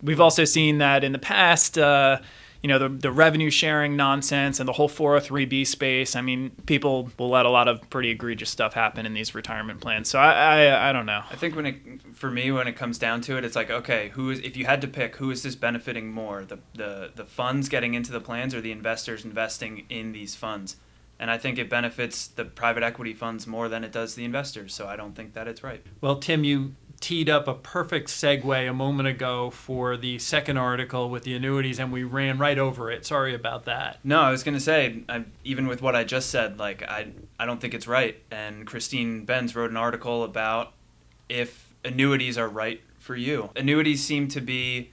we've 0.00 0.20
also 0.20 0.44
seen 0.44 0.78
that 0.78 1.02
in 1.02 1.10
the 1.10 1.18
past. 1.18 1.76
Uh, 1.76 2.20
you 2.62 2.68
know 2.68 2.78
the 2.78 2.88
the 2.88 3.12
revenue 3.12 3.50
sharing 3.50 3.96
nonsense 3.96 4.58
and 4.58 4.68
the 4.68 4.72
whole 4.72 4.88
403b 4.88 5.66
space. 5.66 6.16
I 6.16 6.22
mean, 6.22 6.50
people 6.66 7.10
will 7.18 7.28
let 7.28 7.46
a 7.46 7.50
lot 7.50 7.68
of 7.68 7.88
pretty 7.88 8.10
egregious 8.10 8.50
stuff 8.50 8.74
happen 8.74 9.06
in 9.06 9.14
these 9.14 9.34
retirement 9.34 9.80
plans. 9.80 10.08
So 10.08 10.18
I 10.18 10.32
I, 10.32 10.90
I 10.90 10.92
don't 10.92 11.06
know. 11.06 11.22
I 11.30 11.36
think 11.36 11.54
when 11.54 11.66
it 11.66 11.76
for 12.14 12.30
me 12.30 12.50
when 12.50 12.66
it 12.66 12.74
comes 12.74 12.98
down 12.98 13.20
to 13.22 13.36
it, 13.36 13.44
it's 13.44 13.54
like 13.54 13.70
okay, 13.70 14.10
who 14.14 14.30
is 14.30 14.40
if 14.40 14.56
you 14.56 14.66
had 14.66 14.80
to 14.80 14.88
pick 14.88 15.16
who 15.16 15.30
is 15.30 15.44
this 15.44 15.54
benefiting 15.54 16.10
more, 16.10 16.44
the 16.44 16.58
the 16.74 17.12
the 17.14 17.24
funds 17.24 17.68
getting 17.68 17.94
into 17.94 18.10
the 18.10 18.20
plans 18.20 18.54
or 18.54 18.60
the 18.60 18.72
investors 18.72 19.24
investing 19.24 19.84
in 19.88 20.10
these 20.12 20.34
funds? 20.34 20.76
And 21.20 21.30
I 21.30 21.38
think 21.38 21.58
it 21.58 21.68
benefits 21.68 22.28
the 22.28 22.44
private 22.44 22.82
equity 22.82 23.12
funds 23.12 23.46
more 23.46 23.68
than 23.68 23.82
it 23.82 23.90
does 23.90 24.14
the 24.14 24.24
investors. 24.24 24.72
So 24.74 24.86
I 24.86 24.96
don't 24.96 25.16
think 25.16 25.34
that 25.34 25.48
it's 25.48 25.64
right. 25.64 25.84
Well, 26.00 26.16
Tim, 26.16 26.44
you 26.44 26.74
teed 27.00 27.28
up 27.28 27.46
a 27.46 27.54
perfect 27.54 28.08
segue 28.08 28.68
a 28.68 28.72
moment 28.72 29.08
ago 29.08 29.50
for 29.50 29.96
the 29.96 30.18
second 30.18 30.56
article 30.56 31.10
with 31.10 31.22
the 31.22 31.34
annuities, 31.34 31.78
and 31.78 31.92
we 31.92 32.02
ran 32.02 32.38
right 32.38 32.58
over 32.58 32.90
it. 32.90 33.06
Sorry 33.06 33.34
about 33.34 33.64
that. 33.66 33.98
No, 34.04 34.20
I 34.20 34.30
was 34.30 34.42
gonna 34.42 34.60
say, 34.60 35.02
I, 35.08 35.24
even 35.44 35.66
with 35.68 35.80
what 35.80 35.94
I 35.94 36.04
just 36.04 36.30
said, 36.30 36.58
like 36.58 36.82
I, 36.82 37.08
I 37.38 37.46
don't 37.46 37.60
think 37.60 37.74
it's 37.74 37.86
right. 37.86 38.20
And 38.30 38.66
Christine 38.66 39.24
Benz 39.24 39.54
wrote 39.54 39.70
an 39.70 39.76
article 39.76 40.24
about 40.24 40.72
if 41.28 41.74
annuities 41.84 42.36
are 42.36 42.48
right 42.48 42.80
for 42.98 43.16
you. 43.16 43.50
Annuities 43.56 44.04
seem 44.04 44.28
to 44.28 44.40
be 44.40 44.90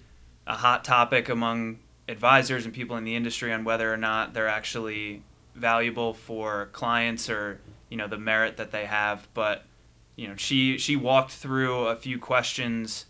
a 0.48 0.56
hot 0.56 0.84
topic 0.84 1.28
among 1.28 1.80
advisors 2.08 2.66
and 2.66 2.74
people 2.74 2.96
in 2.98 3.04
the 3.04 3.16
industry 3.16 3.52
on 3.52 3.64
whether 3.64 3.92
or 3.92 3.98
not 3.98 4.34
they're 4.34 4.48
actually 4.48 5.24
valuable 5.56 6.14
for 6.14 6.70
clients 6.74 7.30
or 7.30 7.60
you 7.90 7.98
know 7.98 8.08
the 8.08 8.18
merit 8.18 8.58
that 8.58 8.72
they 8.72 8.86
have. 8.86 9.28
But 9.34 9.64
you 10.16 10.28
know, 10.28 10.36
she 10.36 10.78
she 10.78 10.96
walked 10.96 11.32
through 11.32 11.88
a 11.88 11.96
few 11.96 12.20
questions 12.20 13.06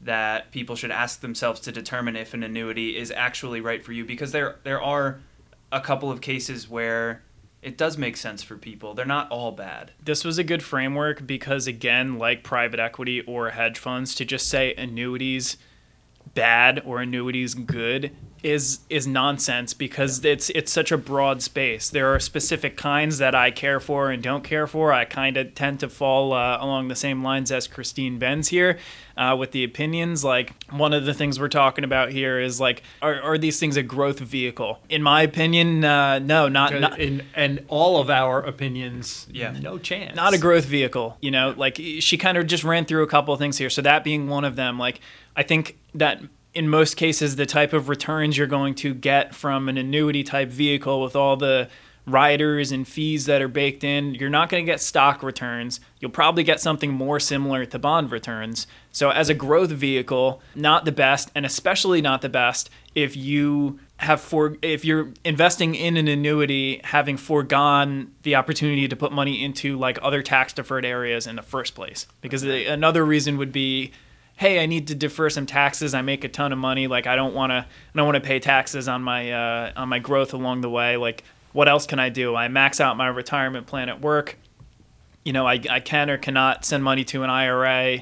that 0.00 0.50
people 0.50 0.76
should 0.76 0.90
ask 0.90 1.20
themselves 1.20 1.60
to 1.60 1.72
determine 1.72 2.16
if 2.16 2.32
an 2.32 2.42
annuity 2.42 2.96
is 2.96 3.10
actually 3.10 3.60
right 3.60 3.82
for 3.84 3.92
you 3.92 4.04
because 4.04 4.32
there 4.32 4.56
there 4.64 4.80
are 4.80 5.20
a 5.70 5.80
couple 5.80 6.10
of 6.10 6.20
cases 6.20 6.68
where 6.68 7.22
it 7.62 7.76
does 7.76 7.98
make 7.98 8.16
sense 8.16 8.42
for 8.42 8.56
people. 8.56 8.94
They're 8.94 9.04
not 9.04 9.30
all 9.30 9.52
bad. 9.52 9.92
This 10.02 10.24
was 10.24 10.38
a 10.38 10.44
good 10.44 10.62
framework 10.62 11.26
because 11.26 11.66
again, 11.66 12.18
like 12.18 12.42
private 12.42 12.80
equity 12.80 13.20
or 13.20 13.50
hedge 13.50 13.78
funds 13.78 14.14
to 14.14 14.24
just 14.24 14.48
say 14.48 14.74
annuities 14.74 15.58
bad 16.34 16.82
or 16.84 17.00
annuities 17.00 17.54
good 17.54 18.10
is 18.42 18.80
is 18.88 19.06
nonsense 19.06 19.74
because 19.74 20.24
yeah. 20.24 20.32
it's 20.32 20.50
it's 20.50 20.72
such 20.72 20.90
a 20.92 20.98
broad 20.98 21.42
space. 21.42 21.90
There 21.90 22.12
are 22.14 22.18
specific 22.18 22.76
kinds 22.76 23.18
that 23.18 23.34
I 23.34 23.50
care 23.50 23.80
for 23.80 24.10
and 24.10 24.22
don't 24.22 24.44
care 24.44 24.66
for. 24.66 24.92
I 24.92 25.04
kind 25.04 25.36
of 25.36 25.54
tend 25.54 25.80
to 25.80 25.88
fall 25.88 26.32
uh, 26.32 26.58
along 26.60 26.88
the 26.88 26.96
same 26.96 27.22
lines 27.22 27.52
as 27.52 27.66
Christine 27.66 28.18
Benz 28.18 28.48
here 28.48 28.78
uh, 29.16 29.36
with 29.38 29.52
the 29.52 29.64
opinions. 29.64 30.24
Like 30.24 30.54
one 30.70 30.92
of 30.92 31.04
the 31.04 31.14
things 31.14 31.38
we're 31.38 31.48
talking 31.48 31.84
about 31.84 32.10
here 32.10 32.40
is 32.40 32.60
like, 32.60 32.82
are, 33.02 33.20
are 33.20 33.38
these 33.38 33.60
things 33.60 33.76
a 33.76 33.82
growth 33.82 34.18
vehicle? 34.18 34.78
In 34.88 35.02
my 35.02 35.22
opinion, 35.22 35.84
uh, 35.84 36.18
no, 36.18 36.48
not, 36.48 36.78
not 36.80 36.98
in 36.98 37.22
and 37.34 37.64
all 37.68 38.00
of 38.00 38.08
our 38.08 38.40
opinions. 38.40 39.26
Yeah, 39.30 39.52
no 39.52 39.78
chance. 39.78 40.16
Not 40.16 40.34
a 40.34 40.38
growth 40.38 40.64
vehicle. 40.64 41.18
You 41.20 41.30
know, 41.30 41.54
like 41.56 41.76
she 41.76 42.16
kind 42.16 42.38
of 42.38 42.46
just 42.46 42.64
ran 42.64 42.86
through 42.86 43.02
a 43.02 43.08
couple 43.08 43.34
of 43.34 43.40
things 43.40 43.58
here. 43.58 43.70
So 43.70 43.82
that 43.82 44.02
being 44.02 44.28
one 44.28 44.44
of 44.44 44.56
them, 44.56 44.78
like 44.78 45.00
I 45.40 45.42
think 45.42 45.78
that 45.94 46.20
in 46.52 46.68
most 46.68 46.98
cases, 46.98 47.36
the 47.36 47.46
type 47.46 47.72
of 47.72 47.88
returns 47.88 48.36
you're 48.36 48.46
going 48.46 48.74
to 48.74 48.92
get 48.92 49.34
from 49.34 49.70
an 49.70 49.78
annuity 49.78 50.22
type 50.22 50.50
vehicle 50.50 51.00
with 51.00 51.16
all 51.16 51.38
the 51.38 51.70
riders 52.06 52.72
and 52.72 52.86
fees 52.86 53.24
that 53.24 53.40
are 53.40 53.48
baked 53.48 53.82
in, 53.82 54.14
you're 54.14 54.28
not 54.28 54.50
going 54.50 54.66
to 54.66 54.70
get 54.70 54.82
stock 54.82 55.22
returns. 55.22 55.80
You'll 55.98 56.10
probably 56.10 56.44
get 56.44 56.60
something 56.60 56.92
more 56.92 57.18
similar 57.18 57.64
to 57.64 57.78
bond 57.78 58.12
returns. 58.12 58.66
So, 58.92 59.08
as 59.08 59.30
a 59.30 59.34
growth 59.34 59.70
vehicle, 59.70 60.42
not 60.54 60.84
the 60.84 60.92
best, 60.92 61.30
and 61.34 61.46
especially 61.46 62.02
not 62.02 62.20
the 62.20 62.28
best 62.28 62.68
if 62.94 63.16
you 63.16 63.80
have 63.96 64.20
for 64.20 64.58
if 64.60 64.84
you're 64.84 65.08
investing 65.24 65.74
in 65.74 65.96
an 65.96 66.06
annuity 66.06 66.82
having 66.84 67.16
foregone 67.16 68.12
the 68.24 68.34
opportunity 68.34 68.88
to 68.88 68.96
put 68.96 69.10
money 69.10 69.42
into 69.42 69.78
like 69.78 69.98
other 70.02 70.22
tax 70.22 70.52
deferred 70.52 70.84
areas 70.84 71.26
in 71.26 71.36
the 71.36 71.42
first 71.42 71.74
place 71.74 72.06
because 72.20 72.42
another 72.42 73.04
reason 73.06 73.38
would 73.38 73.52
be 73.52 73.92
hey, 74.40 74.58
I 74.58 74.64
need 74.64 74.86
to 74.86 74.94
defer 74.94 75.28
some 75.28 75.44
taxes. 75.44 75.92
I 75.92 76.00
make 76.00 76.24
a 76.24 76.28
ton 76.28 76.50
of 76.50 76.58
money. 76.58 76.86
Like 76.86 77.06
I 77.06 77.14
don't 77.14 77.34
want 77.34 77.50
to, 77.50 77.56
I 77.56 77.94
don't 77.94 78.06
want 78.06 78.16
to 78.16 78.26
pay 78.26 78.40
taxes 78.40 78.88
on 78.88 79.02
my 79.02 79.30
uh, 79.30 79.72
on 79.76 79.90
my 79.90 79.98
growth 79.98 80.32
along 80.32 80.62
the 80.62 80.70
way. 80.70 80.96
Like 80.96 81.24
what 81.52 81.68
else 81.68 81.86
can 81.86 82.00
I 82.00 82.08
do? 82.08 82.34
I 82.34 82.48
max 82.48 82.80
out 82.80 82.96
my 82.96 83.08
retirement 83.08 83.66
plan 83.66 83.90
at 83.90 84.00
work. 84.00 84.38
You 85.26 85.34
know, 85.34 85.46
I 85.46 85.60
I 85.68 85.80
can 85.80 86.08
or 86.08 86.16
cannot 86.16 86.64
send 86.64 86.82
money 86.82 87.04
to 87.04 87.22
an 87.22 87.28
IRA. 87.28 87.98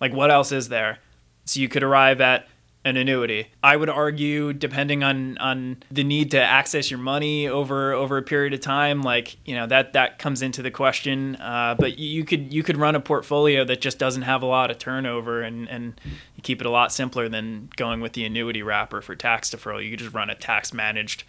Like 0.00 0.12
what 0.12 0.30
else 0.30 0.52
is 0.52 0.68
there? 0.68 1.00
So 1.44 1.58
you 1.58 1.68
could 1.68 1.82
arrive 1.82 2.20
at 2.20 2.46
an 2.84 2.96
annuity. 2.96 3.48
I 3.62 3.76
would 3.76 3.90
argue, 3.90 4.52
depending 4.52 5.02
on 5.02 5.36
on 5.38 5.82
the 5.90 6.02
need 6.02 6.30
to 6.30 6.40
access 6.40 6.90
your 6.90 6.98
money 6.98 7.46
over 7.46 7.92
over 7.92 8.16
a 8.16 8.22
period 8.22 8.54
of 8.54 8.60
time, 8.60 9.02
like 9.02 9.36
you 9.44 9.54
know 9.54 9.66
that 9.66 9.92
that 9.92 10.18
comes 10.18 10.40
into 10.40 10.62
the 10.62 10.70
question. 10.70 11.36
Uh, 11.36 11.74
but 11.78 11.98
you 11.98 12.24
could 12.24 12.52
you 12.52 12.62
could 12.62 12.76
run 12.76 12.94
a 12.94 13.00
portfolio 13.00 13.64
that 13.64 13.80
just 13.80 13.98
doesn't 13.98 14.22
have 14.22 14.42
a 14.42 14.46
lot 14.46 14.70
of 14.70 14.78
turnover, 14.78 15.42
and 15.42 15.68
and 15.68 16.00
keep 16.42 16.60
it 16.60 16.66
a 16.66 16.70
lot 16.70 16.90
simpler 16.92 17.28
than 17.28 17.68
going 17.76 18.00
with 18.00 18.14
the 18.14 18.24
annuity 18.24 18.62
wrapper 18.62 19.02
for 19.02 19.14
tax 19.14 19.50
deferral. 19.50 19.84
You 19.84 19.90
could 19.90 20.00
just 20.00 20.14
run 20.14 20.30
a 20.30 20.34
tax 20.34 20.72
managed 20.72 21.24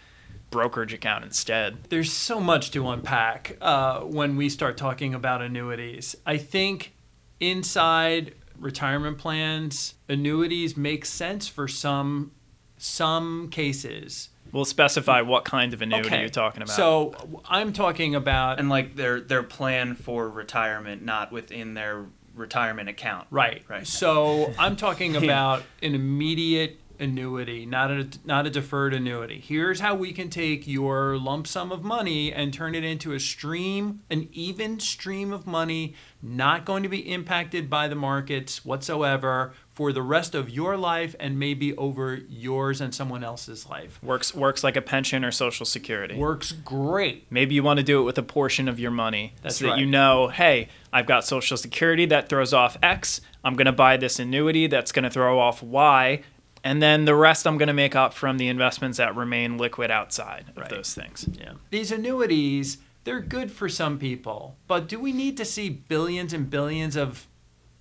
brokerage 0.52 0.94
account 0.94 1.24
instead. 1.24 1.86
There's 1.90 2.12
so 2.12 2.40
much 2.40 2.72
to 2.72 2.90
unpack 2.90 3.58
uh, 3.62 4.02
when 4.02 4.38
we 4.38 4.50
start 4.50 4.78
talking 4.78 5.14
about 5.14 5.42
annuities. 5.42 6.16
I 6.26 6.38
think 6.38 6.94
inside 7.40 8.36
retirement 8.62 9.18
plans, 9.18 9.96
annuities 10.08 10.78
make 10.78 11.06
sense 11.06 11.48
for 11.48 11.68
some 11.68 12.32
some 12.78 13.50
cases. 13.50 14.30
We'll 14.52 14.66
specify 14.66 15.22
what 15.22 15.46
kind 15.46 15.74
of 15.74 15.82
annuity 15.82 16.08
okay. 16.08 16.20
you're 16.22 16.30
talking 16.30 16.62
about. 16.62 16.76
So 16.76 17.42
I'm 17.46 17.74
talking 17.74 18.16
about 18.16 18.60
and 18.60 18.70
like 18.70 18.96
their 18.96 19.20
their 19.20 19.44
plan 19.44 19.96
for 19.96 20.30
retirement, 20.30 21.04
not 21.04 21.32
within 21.32 21.74
their 21.74 22.06
retirement 22.36 22.90
account. 22.90 23.28
Right. 23.32 23.64
Right. 23.68 23.88
So 23.88 24.54
I'm 24.58 24.76
talking 24.76 25.16
about 25.24 25.64
an 25.82 25.96
immediate 25.96 26.81
annuity, 27.02 27.66
not 27.66 27.92
a 27.92 28.08
not 28.24 28.46
a 28.46 28.50
deferred 28.50 28.94
annuity. 28.94 29.40
Here's 29.40 29.80
how 29.80 29.96
we 29.96 30.14
can 30.14 30.30
take 30.30 30.68
your 30.68 31.18
lump 31.18 31.48
sum 31.48 31.72
of 31.72 31.84
money 31.84 32.32
and 32.32 32.54
turn 32.54 32.76
it 32.76 32.84
into 32.84 33.14
a 33.14 33.20
stream, 33.20 34.02
an 34.10 34.30
even 34.32 34.80
stream 34.80 35.34
of 35.34 35.48
money, 35.48 35.96
not 36.22 36.64
going 36.64 36.84
to 36.84 36.90
be 36.90 37.12
impacted 37.12 37.70
by 37.70 37.88
the 37.88 37.96
markets 37.96 38.64
whatsoever 38.64 39.54
for 39.72 39.92
the 39.92 40.02
rest 40.02 40.36
of 40.36 40.50
your 40.50 40.78
life 40.78 41.16
and 41.20 41.40
maybe 41.40 41.76
over 41.76 42.20
yours 42.30 42.82
and 42.82 42.94
someone 42.94 43.24
else's 43.24 43.68
life. 43.68 44.02
Works 44.04 44.36
works 44.36 44.64
like 44.64 44.76
a 44.76 44.82
pension 44.82 45.26
or 45.26 45.32
social 45.32 45.66
security. 45.66 46.16
Works 46.16 46.52
great. 46.52 47.26
Maybe 47.32 47.56
you 47.56 47.64
want 47.64 47.78
to 47.78 47.84
do 47.84 48.00
it 48.00 48.04
with 48.04 48.18
a 48.18 48.24
portion 48.24 48.68
of 48.68 48.80
your 48.80 48.92
money. 48.92 49.34
That's 49.42 49.58
so 49.58 49.68
right. 49.68 49.76
that 49.76 49.80
you 49.80 49.88
know, 49.88 50.28
hey, 50.28 50.68
I've 50.94 51.08
got 51.08 51.26
social 51.26 51.58
security 51.58 52.06
that 52.08 52.30
throws 52.30 52.54
off 52.54 52.78
X. 52.84 53.22
I'm 53.44 53.56
going 53.56 53.66
to 53.66 53.72
buy 53.72 53.98
this 53.98 54.20
annuity 54.20 54.68
that's 54.68 54.92
going 54.92 55.04
to 55.04 55.10
throw 55.10 55.40
off 55.40 55.64
Y 55.64 56.22
and 56.64 56.82
then 56.82 57.06
the 57.06 57.16
rest 57.16 57.48
I'm 57.48 57.58
going 57.58 57.68
to 57.68 57.74
make 57.74 57.96
up 57.96 58.14
from 58.14 58.38
the 58.38 58.48
investments 58.48 58.98
that 58.98 59.16
remain 59.16 59.58
liquid 59.58 59.92
outside 59.92 60.46
of 60.50 60.58
right. 60.58 60.70
those 60.70 60.94
things. 60.94 61.28
Yeah. 61.40 61.54
These 61.70 61.92
annuities, 61.92 62.78
they're 63.04 63.22
good 63.22 63.52
for 63.52 63.68
some 63.68 63.98
people, 63.98 64.58
but 64.68 64.88
do 64.88 65.00
we 65.00 65.12
need 65.12 65.38
to 65.38 65.46
see 65.46 65.70
billions 65.70 66.34
and 66.34 66.50
billions 66.50 66.96
of 66.96 67.28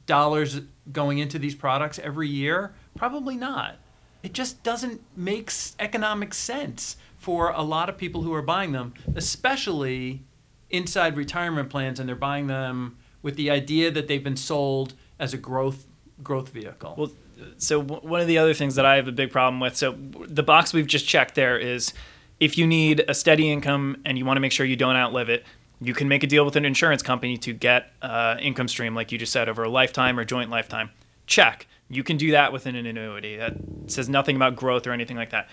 dollars 0.06 0.60
going 0.92 1.18
into 1.18 1.38
these 1.38 1.54
products 1.54 1.98
every 1.98 2.28
year? 2.28 2.74
Probably 2.96 3.36
not. 3.36 3.76
It 4.22 4.32
just 4.32 4.62
doesn't 4.62 5.00
make 5.16 5.50
economic 5.78 6.34
sense 6.34 6.96
for 7.16 7.50
a 7.50 7.62
lot 7.62 7.88
of 7.88 7.96
people 7.96 8.22
who 8.22 8.32
are 8.34 8.42
buying 8.42 8.72
them, 8.72 8.94
especially 9.14 10.22
inside 10.70 11.16
retirement 11.16 11.68
plans 11.68 11.98
and 12.00 12.08
they're 12.08 12.16
buying 12.16 12.46
them 12.46 12.96
with 13.22 13.36
the 13.36 13.50
idea 13.50 13.90
that 13.90 14.08
they've 14.08 14.24
been 14.24 14.36
sold 14.36 14.94
as 15.18 15.34
a 15.34 15.38
growth 15.38 15.86
growth 16.22 16.50
vehicle. 16.50 16.94
Well, 16.96 17.10
so 17.58 17.80
one 17.80 18.20
of 18.20 18.26
the 18.26 18.38
other 18.38 18.54
things 18.54 18.74
that 18.74 18.86
I 18.86 18.96
have 18.96 19.08
a 19.08 19.12
big 19.12 19.30
problem 19.30 19.60
with, 19.60 19.76
so 19.76 19.96
the 20.26 20.42
box 20.42 20.72
we've 20.72 20.86
just 20.86 21.06
checked 21.06 21.34
there 21.34 21.58
is 21.58 21.92
if 22.38 22.56
you 22.56 22.66
need 22.66 23.04
a 23.06 23.14
steady 23.14 23.50
income 23.50 24.00
and 24.04 24.18
you 24.18 24.24
want 24.24 24.36
to 24.36 24.40
make 24.40 24.52
sure 24.52 24.64
you 24.64 24.76
don't 24.76 24.96
outlive 24.96 25.28
it, 25.28 25.44
you 25.80 25.94
can 25.94 26.08
make 26.08 26.22
a 26.22 26.26
deal 26.26 26.44
with 26.44 26.56
an 26.56 26.64
insurance 26.64 27.02
company 27.02 27.36
to 27.38 27.52
get 27.52 27.92
uh, 28.02 28.36
income 28.40 28.68
stream, 28.68 28.94
like 28.94 29.12
you 29.12 29.18
just 29.18 29.32
said, 29.32 29.48
over 29.48 29.62
a 29.62 29.68
lifetime 29.68 30.18
or 30.18 30.24
joint 30.24 30.50
lifetime. 30.50 30.90
Check. 31.26 31.66
You 31.88 32.02
can 32.02 32.16
do 32.16 32.30
that 32.32 32.52
with 32.52 32.66
an 32.66 32.76
annuity. 32.76 33.36
That 33.36 33.54
says 33.86 34.08
nothing 34.08 34.36
about 34.36 34.56
growth 34.56 34.86
or 34.86 34.92
anything 34.92 35.16
like 35.16 35.30
that. 35.30 35.48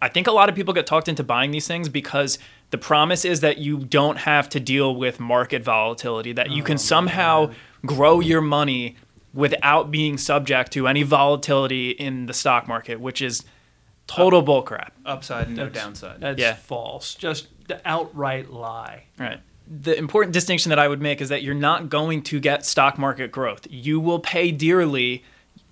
I 0.00 0.08
think 0.08 0.26
a 0.26 0.32
lot 0.32 0.48
of 0.48 0.54
people 0.54 0.74
get 0.74 0.86
talked 0.86 1.08
into 1.08 1.24
buying 1.24 1.50
these 1.50 1.66
things 1.66 1.88
because 1.88 2.38
the 2.70 2.78
promise 2.78 3.24
is 3.24 3.40
that 3.40 3.58
you 3.58 3.78
don't 3.78 4.18
have 4.18 4.48
to 4.50 4.60
deal 4.60 4.94
with 4.94 5.18
market 5.18 5.62
volatility, 5.62 6.32
that 6.32 6.50
you 6.50 6.62
can 6.62 6.74
oh, 6.74 6.78
somehow 6.78 7.46
man. 7.46 7.56
grow 7.86 8.20
your 8.20 8.40
money 8.40 8.96
without 9.36 9.90
being 9.90 10.16
subject 10.16 10.72
to 10.72 10.88
any 10.88 11.04
volatility 11.04 11.90
in 11.90 12.26
the 12.26 12.32
stock 12.32 12.66
market, 12.66 12.98
which 12.98 13.20
is 13.20 13.44
total 14.06 14.40
Up, 14.40 14.46
bullcrap. 14.46 14.90
Upside, 15.04 15.50
no 15.50 15.64
that's, 15.64 15.78
downside. 15.78 16.20
That's 16.20 16.40
yeah. 16.40 16.54
false. 16.54 17.14
Just 17.14 17.48
the 17.68 17.80
outright 17.84 18.50
lie. 18.50 19.04
Right. 19.18 19.40
The 19.68 19.96
important 19.96 20.32
distinction 20.32 20.70
that 20.70 20.78
I 20.78 20.88
would 20.88 21.02
make 21.02 21.20
is 21.20 21.28
that 21.28 21.42
you're 21.42 21.54
not 21.54 21.90
going 21.90 22.22
to 22.22 22.40
get 22.40 22.64
stock 22.64 22.98
market 22.98 23.30
growth. 23.30 23.66
You 23.68 24.00
will 24.00 24.20
pay 24.20 24.50
dearly 24.52 25.22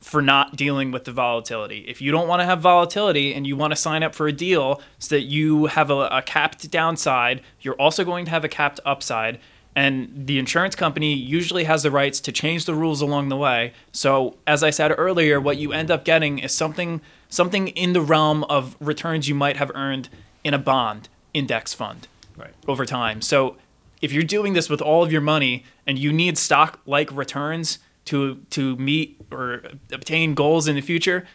for 0.00 0.20
not 0.20 0.56
dealing 0.56 0.90
with 0.90 1.04
the 1.04 1.12
volatility. 1.12 1.86
If 1.88 2.02
you 2.02 2.12
don't 2.12 2.28
want 2.28 2.40
to 2.40 2.44
have 2.44 2.60
volatility 2.60 3.32
and 3.32 3.46
you 3.46 3.56
want 3.56 3.70
to 3.70 3.76
sign 3.76 4.02
up 4.02 4.14
for 4.14 4.26
a 4.26 4.32
deal 4.32 4.82
so 4.98 5.14
that 5.14 5.22
you 5.22 5.66
have 5.66 5.90
a, 5.90 6.08
a 6.08 6.22
capped 6.22 6.70
downside, 6.70 7.40
you're 7.62 7.74
also 7.76 8.04
going 8.04 8.26
to 8.26 8.30
have 8.30 8.44
a 8.44 8.48
capped 8.48 8.80
upside. 8.84 9.38
And 9.76 10.26
the 10.28 10.38
insurance 10.38 10.76
company 10.76 11.14
usually 11.14 11.64
has 11.64 11.82
the 11.82 11.90
rights 11.90 12.20
to 12.20 12.32
change 12.32 12.64
the 12.64 12.74
rules 12.74 13.00
along 13.00 13.28
the 13.28 13.36
way. 13.36 13.72
So, 13.90 14.36
as 14.46 14.62
I 14.62 14.70
said 14.70 14.94
earlier, 14.96 15.40
what 15.40 15.56
you 15.56 15.72
end 15.72 15.90
up 15.90 16.04
getting 16.04 16.38
is 16.38 16.52
something 16.52 17.00
something 17.28 17.68
in 17.68 17.92
the 17.92 18.00
realm 18.00 18.44
of 18.44 18.76
returns 18.78 19.28
you 19.28 19.34
might 19.34 19.56
have 19.56 19.72
earned 19.74 20.08
in 20.44 20.54
a 20.54 20.58
bond 20.58 21.08
index 21.32 21.74
fund 21.74 22.06
Right. 22.36 22.54
over 22.68 22.86
time. 22.86 23.20
So, 23.20 23.56
if 24.00 24.12
you're 24.12 24.22
doing 24.22 24.52
this 24.52 24.68
with 24.70 24.80
all 24.80 25.02
of 25.02 25.10
your 25.10 25.20
money 25.20 25.64
and 25.86 25.98
you 25.98 26.12
need 26.12 26.38
stock 26.38 26.78
like 26.86 27.10
returns 27.10 27.78
to 28.04 28.36
to 28.50 28.76
meet 28.76 29.20
or 29.32 29.62
obtain 29.90 30.34
goals 30.34 30.68
in 30.68 30.76
the 30.76 30.82
future, 30.82 31.26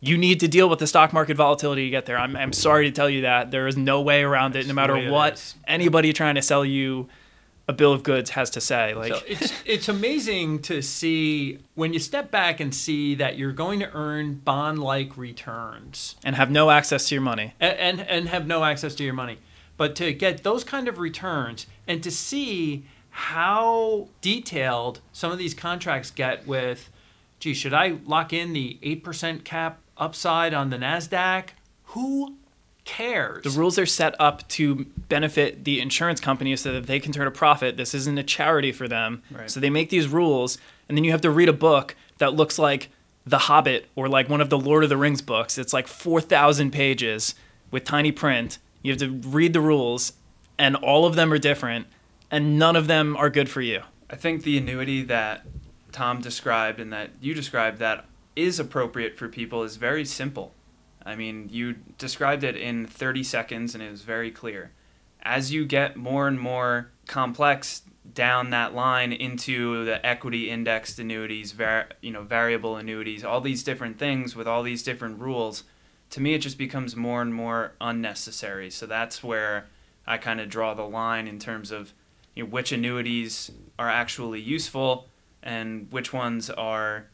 you 0.00 0.18
need 0.18 0.38
to 0.40 0.48
deal 0.48 0.68
with 0.68 0.80
the 0.80 0.86
stock 0.86 1.14
market 1.14 1.36
volatility 1.38 1.84
to 1.84 1.90
get 1.90 2.04
there. 2.04 2.18
I'm, 2.18 2.36
I'm 2.36 2.52
sorry 2.52 2.84
to 2.84 2.90
tell 2.90 3.08
you 3.08 3.22
that 3.22 3.50
there 3.52 3.66
is 3.66 3.76
no 3.78 4.02
way 4.02 4.22
around 4.22 4.54
it, 4.54 4.66
no 4.66 4.74
matter 4.74 5.10
what 5.10 5.54
anybody 5.66 6.12
trying 6.12 6.34
to 6.34 6.42
sell 6.42 6.64
you 6.64 7.08
a 7.68 7.72
bill 7.72 7.92
of 7.92 8.02
goods 8.02 8.30
has 8.30 8.50
to 8.50 8.60
say. 8.60 8.94
Like, 8.94 9.12
So 9.12 9.20
it's 9.26 9.52
it's 9.64 9.88
amazing 9.88 10.62
to 10.62 10.82
see 10.82 11.58
when 11.74 11.92
you 11.92 11.98
step 11.98 12.30
back 12.30 12.60
and 12.60 12.74
see 12.74 13.14
that 13.16 13.36
you're 13.38 13.52
going 13.52 13.80
to 13.80 13.92
earn 13.92 14.34
bond-like 14.36 15.16
returns 15.16 16.16
and 16.24 16.36
have 16.36 16.50
no 16.50 16.70
access 16.70 17.08
to 17.08 17.14
your 17.14 17.22
money. 17.22 17.54
and, 17.60 17.78
and 17.78 18.00
and 18.08 18.28
have 18.28 18.46
no 18.46 18.64
access 18.64 18.94
to 18.96 19.04
your 19.04 19.14
money. 19.14 19.38
But 19.76 19.94
to 19.96 20.12
get 20.12 20.42
those 20.42 20.64
kind 20.64 20.88
of 20.88 20.98
returns 20.98 21.66
and 21.86 22.02
to 22.02 22.10
see 22.10 22.84
how 23.10 24.08
detailed 24.20 25.00
some 25.12 25.32
of 25.32 25.38
these 25.38 25.54
contracts 25.54 26.10
get 26.10 26.46
with, 26.46 26.90
gee, 27.40 27.54
should 27.54 27.74
I 27.74 27.98
lock 28.06 28.32
in 28.32 28.52
the 28.52 28.78
eight 28.82 29.02
percent 29.02 29.44
cap 29.44 29.80
upside 29.98 30.54
on 30.54 30.70
the 30.70 30.76
Nasdaq? 30.76 31.48
Who 31.90 32.36
cares? 32.86 33.44
The 33.44 33.50
rules 33.50 33.78
are 33.78 33.84
set 33.84 34.18
up 34.18 34.48
to 34.48 34.86
benefit 35.08 35.64
the 35.64 35.80
insurance 35.80 36.20
company 36.20 36.56
so 36.56 36.72
that 36.72 36.86
they 36.86 36.98
can 36.98 37.12
turn 37.12 37.26
a 37.26 37.30
profit. 37.30 37.76
This 37.76 37.92
isn't 37.92 38.16
a 38.16 38.22
charity 38.22 38.72
for 38.72 38.88
them. 38.88 39.22
Right. 39.30 39.50
So 39.50 39.60
they 39.60 39.68
make 39.68 39.90
these 39.90 40.08
rules, 40.08 40.56
and 40.88 40.96
then 40.96 41.04
you 41.04 41.10
have 41.10 41.20
to 41.20 41.30
read 41.30 41.50
a 41.50 41.52
book 41.52 41.94
that 42.16 42.32
looks 42.32 42.58
like 42.58 42.88
The 43.26 43.38
Hobbit 43.38 43.88
or 43.94 44.08
like 44.08 44.30
one 44.30 44.40
of 44.40 44.48
the 44.48 44.58
Lord 44.58 44.84
of 44.84 44.88
the 44.88 44.96
Rings 44.96 45.20
books. 45.20 45.58
It's 45.58 45.74
like 45.74 45.86
4,000 45.86 46.70
pages 46.70 47.34
with 47.70 47.84
tiny 47.84 48.12
print. 48.12 48.58
You 48.82 48.92
have 48.92 49.00
to 49.00 49.10
read 49.10 49.52
the 49.52 49.60
rules, 49.60 50.14
and 50.56 50.76
all 50.76 51.04
of 51.04 51.16
them 51.16 51.32
are 51.32 51.38
different, 51.38 51.88
and 52.30 52.58
none 52.58 52.76
of 52.76 52.86
them 52.86 53.16
are 53.16 53.28
good 53.28 53.50
for 53.50 53.60
you. 53.60 53.82
I 54.08 54.16
think 54.16 54.44
the 54.44 54.56
annuity 54.56 55.02
that 55.02 55.44
Tom 55.92 56.20
described 56.20 56.78
and 56.78 56.92
that 56.92 57.10
you 57.20 57.34
described 57.34 57.78
that 57.80 58.04
is 58.36 58.60
appropriate 58.60 59.18
for 59.18 59.28
people 59.28 59.62
is 59.62 59.76
very 59.76 60.04
simple. 60.04 60.52
I 61.06 61.14
mean, 61.14 61.48
you 61.50 61.76
described 61.98 62.42
it 62.42 62.56
in 62.56 62.86
30 62.86 63.22
seconds 63.22 63.74
and 63.74 63.82
it 63.82 63.90
was 63.90 64.02
very 64.02 64.32
clear. 64.32 64.72
As 65.22 65.52
you 65.52 65.64
get 65.64 65.96
more 65.96 66.26
and 66.26 66.38
more 66.38 66.90
complex 67.06 67.82
down 68.12 68.50
that 68.50 68.74
line 68.74 69.12
into 69.12 69.84
the 69.84 70.04
equity 70.04 70.50
indexed 70.50 70.98
annuities, 70.98 71.52
var- 71.52 71.90
you 72.00 72.10
know, 72.10 72.22
variable 72.22 72.76
annuities, 72.76 73.24
all 73.24 73.40
these 73.40 73.62
different 73.62 73.98
things 73.98 74.34
with 74.34 74.48
all 74.48 74.64
these 74.64 74.82
different 74.82 75.20
rules, 75.20 75.62
to 76.10 76.20
me 76.20 76.34
it 76.34 76.38
just 76.38 76.58
becomes 76.58 76.96
more 76.96 77.22
and 77.22 77.32
more 77.32 77.72
unnecessary. 77.80 78.68
So 78.68 78.86
that's 78.86 79.22
where 79.22 79.68
I 80.06 80.18
kind 80.18 80.40
of 80.40 80.48
draw 80.48 80.74
the 80.74 80.82
line 80.82 81.28
in 81.28 81.38
terms 81.38 81.70
of 81.70 81.92
you 82.34 82.42
know, 82.42 82.48
which 82.50 82.72
annuities 82.72 83.52
are 83.78 83.88
actually 83.88 84.40
useful 84.40 85.06
and 85.42 85.90
which 85.92 86.12
ones 86.12 86.50
are 86.50 87.06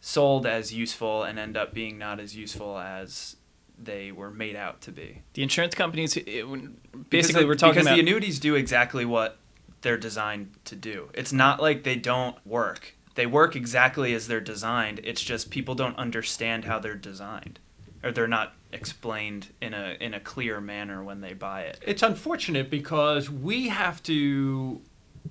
sold 0.00 0.46
as 0.46 0.72
useful 0.72 1.24
and 1.24 1.38
end 1.38 1.56
up 1.56 1.74
being 1.74 1.98
not 1.98 2.20
as 2.20 2.36
useful 2.36 2.78
as 2.78 3.36
they 3.82 4.12
were 4.12 4.30
made 4.30 4.56
out 4.56 4.80
to 4.82 4.92
be. 4.92 5.22
The 5.34 5.42
insurance 5.42 5.74
companies, 5.74 6.16
it, 6.16 6.24
Because 6.24 6.68
basically, 7.08 7.42
the- 7.42 7.48
we're 7.48 7.54
talking 7.54 7.74
because 7.74 7.86
about 7.86 7.94
the 7.94 8.00
annuities 8.00 8.38
do 8.40 8.54
exactly 8.54 9.04
what 9.04 9.38
they're 9.82 9.96
designed 9.98 10.50
to 10.64 10.74
do. 10.76 11.10
It's 11.14 11.32
not 11.32 11.60
like 11.62 11.84
they 11.84 11.96
don't 11.96 12.36
work. 12.46 12.94
They 13.14 13.26
work 13.26 13.54
exactly 13.56 14.14
as 14.14 14.28
they're 14.28 14.40
designed. 14.40 15.00
It's 15.04 15.22
just 15.22 15.50
people 15.50 15.74
don't 15.74 15.96
understand 15.96 16.64
how 16.64 16.78
they're 16.78 16.94
designed, 16.94 17.58
or 18.02 18.12
they're 18.12 18.28
not 18.28 18.54
explained 18.72 19.48
in 19.62 19.72
a 19.74 19.96
in 20.00 20.12
a 20.14 20.20
clear 20.20 20.60
manner 20.60 21.02
when 21.02 21.20
they 21.22 21.32
buy 21.32 21.62
it. 21.62 21.78
it's 21.86 22.02
unfortunate 22.02 22.68
because 22.68 23.30
we 23.30 23.68
have 23.68 24.02
to 24.02 24.80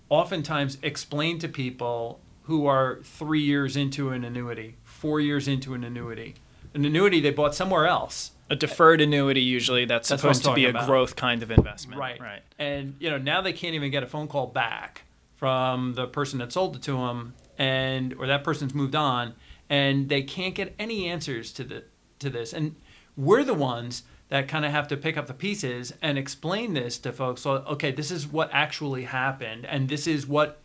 oftentimes 0.09 0.77
explain 0.81 1.37
to 1.39 1.47
people 1.47 2.19
who 2.43 2.65
are 2.65 2.99
three 3.03 3.41
years 3.41 3.75
into 3.75 4.09
an 4.09 4.23
annuity, 4.23 4.75
four 4.83 5.19
years 5.19 5.47
into 5.47 5.73
an 5.73 5.83
annuity, 5.83 6.33
an 6.73 6.83
annuity 6.85 7.19
they 7.19 7.29
bought 7.29 7.53
somewhere 7.53 7.85
else. 7.85 8.31
A 8.49 8.55
deferred 8.55 9.01
annuity 9.01 9.41
usually 9.41 9.85
that's, 9.85 10.09
That's 10.09 10.21
supposed 10.21 10.43
to 10.45 10.53
be 10.53 10.65
a 10.65 10.69
about. 10.69 10.87
growth 10.87 11.15
kind 11.15 11.43
of 11.43 11.51
investment. 11.51 11.99
Right. 11.99 12.19
Right. 12.19 12.41
And 12.57 12.95
you 12.99 13.09
know 13.09 13.17
now 13.17 13.41
they 13.41 13.53
can't 13.53 13.75
even 13.75 13.91
get 13.91 14.03
a 14.03 14.07
phone 14.07 14.27
call 14.27 14.47
back 14.47 15.03
from 15.35 15.93
the 15.93 16.07
person 16.07 16.39
that 16.39 16.51
sold 16.51 16.75
it 16.75 16.81
to 16.83 16.93
them, 16.93 17.33
and 17.57 18.13
or 18.15 18.27
that 18.27 18.43
person's 18.43 18.73
moved 18.73 18.95
on, 18.95 19.33
and 19.69 20.09
they 20.09 20.23
can't 20.23 20.55
get 20.55 20.73
any 20.79 21.07
answers 21.07 21.51
to 21.53 21.63
the 21.63 21.83
to 22.19 22.29
this. 22.29 22.53
And 22.53 22.75
we're 23.15 23.43
the 23.43 23.53
ones 23.53 24.03
that 24.29 24.47
kind 24.47 24.65
of 24.65 24.71
have 24.71 24.87
to 24.89 24.97
pick 24.97 25.15
up 25.17 25.27
the 25.27 25.33
pieces 25.33 25.93
and 26.01 26.17
explain 26.17 26.73
this 26.73 26.97
to 26.99 27.11
folks. 27.11 27.41
So 27.41 27.51
okay, 27.51 27.91
this 27.91 28.11
is 28.11 28.27
what 28.27 28.49
actually 28.51 29.03
happened, 29.03 29.65
and 29.65 29.89
this 29.89 30.07
is 30.07 30.25
what 30.25 30.59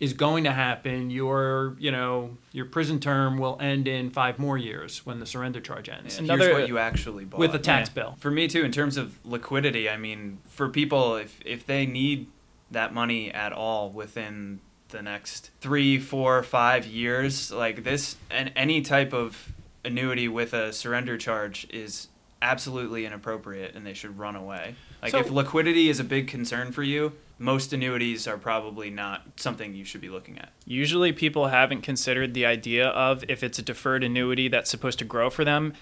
is 0.00 0.12
going 0.12 0.44
to 0.44 0.52
happen. 0.52 1.10
Your 1.10 1.76
you 1.78 1.90
know 1.90 2.36
your 2.52 2.66
prison 2.66 3.00
term 3.00 3.38
will 3.38 3.56
end 3.60 3.86
in 3.88 4.10
five 4.10 4.38
more 4.38 4.58
years 4.58 5.04
when 5.06 5.20
the 5.20 5.26
surrender 5.26 5.60
charge 5.60 5.88
ends. 5.88 6.18
And 6.18 6.26
Another- 6.28 6.44
here's 6.50 6.60
what 6.60 6.68
you 6.68 6.78
actually 6.78 7.24
bought. 7.24 7.40
With 7.40 7.54
a 7.54 7.58
tax 7.58 7.88
Yeah. 7.90 7.94
bill. 8.02 8.16
For 8.18 8.30
me 8.30 8.48
too, 8.48 8.64
in 8.64 8.72
terms 8.72 8.96
of 8.96 9.18
liquidity, 9.24 9.88
I 9.88 9.96
mean, 9.96 10.38
for 10.48 10.68
people, 10.68 11.16
if 11.16 11.40
if 11.44 11.66
they 11.66 11.86
need 11.86 12.26
that 12.70 12.92
money 12.92 13.30
at 13.30 13.52
all 13.52 13.90
within 13.90 14.60
the 14.88 15.02
next 15.02 15.50
three, 15.60 15.98
four, 15.98 16.42
five 16.42 16.86
years, 16.86 17.50
like 17.52 17.84
this, 17.84 18.16
and 18.30 18.52
any 18.56 18.80
type 18.80 19.12
of 19.12 19.52
annuity 19.84 20.28
with 20.28 20.52
a 20.52 20.72
surrender 20.72 21.16
charge 21.18 21.66
is 21.70 22.08
absolutely 22.42 23.04
inappropriate, 23.06 23.74
and 23.74 23.86
they 23.86 23.94
should 23.94 24.18
run 24.18 24.36
away. 24.36 24.74
Like 25.02 25.12
So- 25.12 25.18
if 25.18 25.30
liquidity 25.30 25.88
is 25.88 25.98
a 26.00 26.04
big 26.04 26.26
concern 26.28 26.72
for 26.72 26.82
you, 26.82 27.12
most 27.38 27.72
annuities 27.72 28.26
are 28.28 28.38
probably 28.38 28.90
not 28.90 29.22
something 29.36 29.74
you 29.74 29.84
should 29.84 30.00
be 30.00 30.08
looking 30.08 30.38
at. 30.38 30.50
Usually, 30.64 31.12
people 31.12 31.48
haven't 31.48 31.82
considered 31.82 32.34
the 32.34 32.46
idea 32.46 32.88
of 32.88 33.24
if 33.28 33.42
it's 33.42 33.58
a 33.58 33.62
deferred 33.62 34.04
annuity 34.04 34.48
that's 34.48 34.70
supposed 34.70 34.98
to 35.00 35.04
grow 35.04 35.30
for 35.30 35.44
them. 35.44 35.74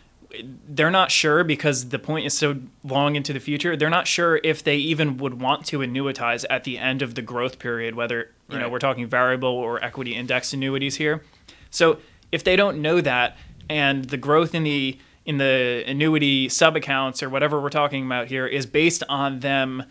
They're 0.66 0.90
not 0.90 1.10
sure 1.10 1.44
because 1.44 1.90
the 1.90 1.98
point 1.98 2.24
is 2.24 2.36
so 2.36 2.56
long 2.82 3.16
into 3.16 3.34
the 3.34 3.40
future. 3.40 3.76
They're 3.76 3.90
not 3.90 4.06
sure 4.06 4.40
if 4.42 4.64
they 4.64 4.76
even 4.76 5.18
would 5.18 5.42
want 5.42 5.66
to 5.66 5.80
annuitize 5.80 6.46
at 6.48 6.64
the 6.64 6.78
end 6.78 7.02
of 7.02 7.14
the 7.16 7.22
growth 7.22 7.58
period, 7.58 7.94
whether 7.94 8.30
you 8.48 8.58
know 8.58 8.70
we're 8.70 8.78
talking 8.78 9.06
variable 9.06 9.50
or 9.50 9.82
equity 9.84 10.14
index 10.14 10.54
annuities 10.54 10.96
here. 10.96 11.22
So 11.70 11.98
if 12.30 12.42
they 12.42 12.56
don't 12.56 12.80
know 12.80 13.02
that, 13.02 13.36
and 13.68 14.06
the 14.06 14.16
growth 14.16 14.54
in 14.54 14.64
the 14.64 14.98
in 15.26 15.38
the 15.38 15.84
annuity 15.86 16.48
sub 16.48 16.76
accounts 16.76 17.22
or 17.22 17.28
whatever 17.28 17.60
we're 17.60 17.68
talking 17.68 18.04
about 18.06 18.28
here 18.28 18.46
is 18.46 18.66
based 18.66 19.04
on 19.08 19.40
them 19.40 19.84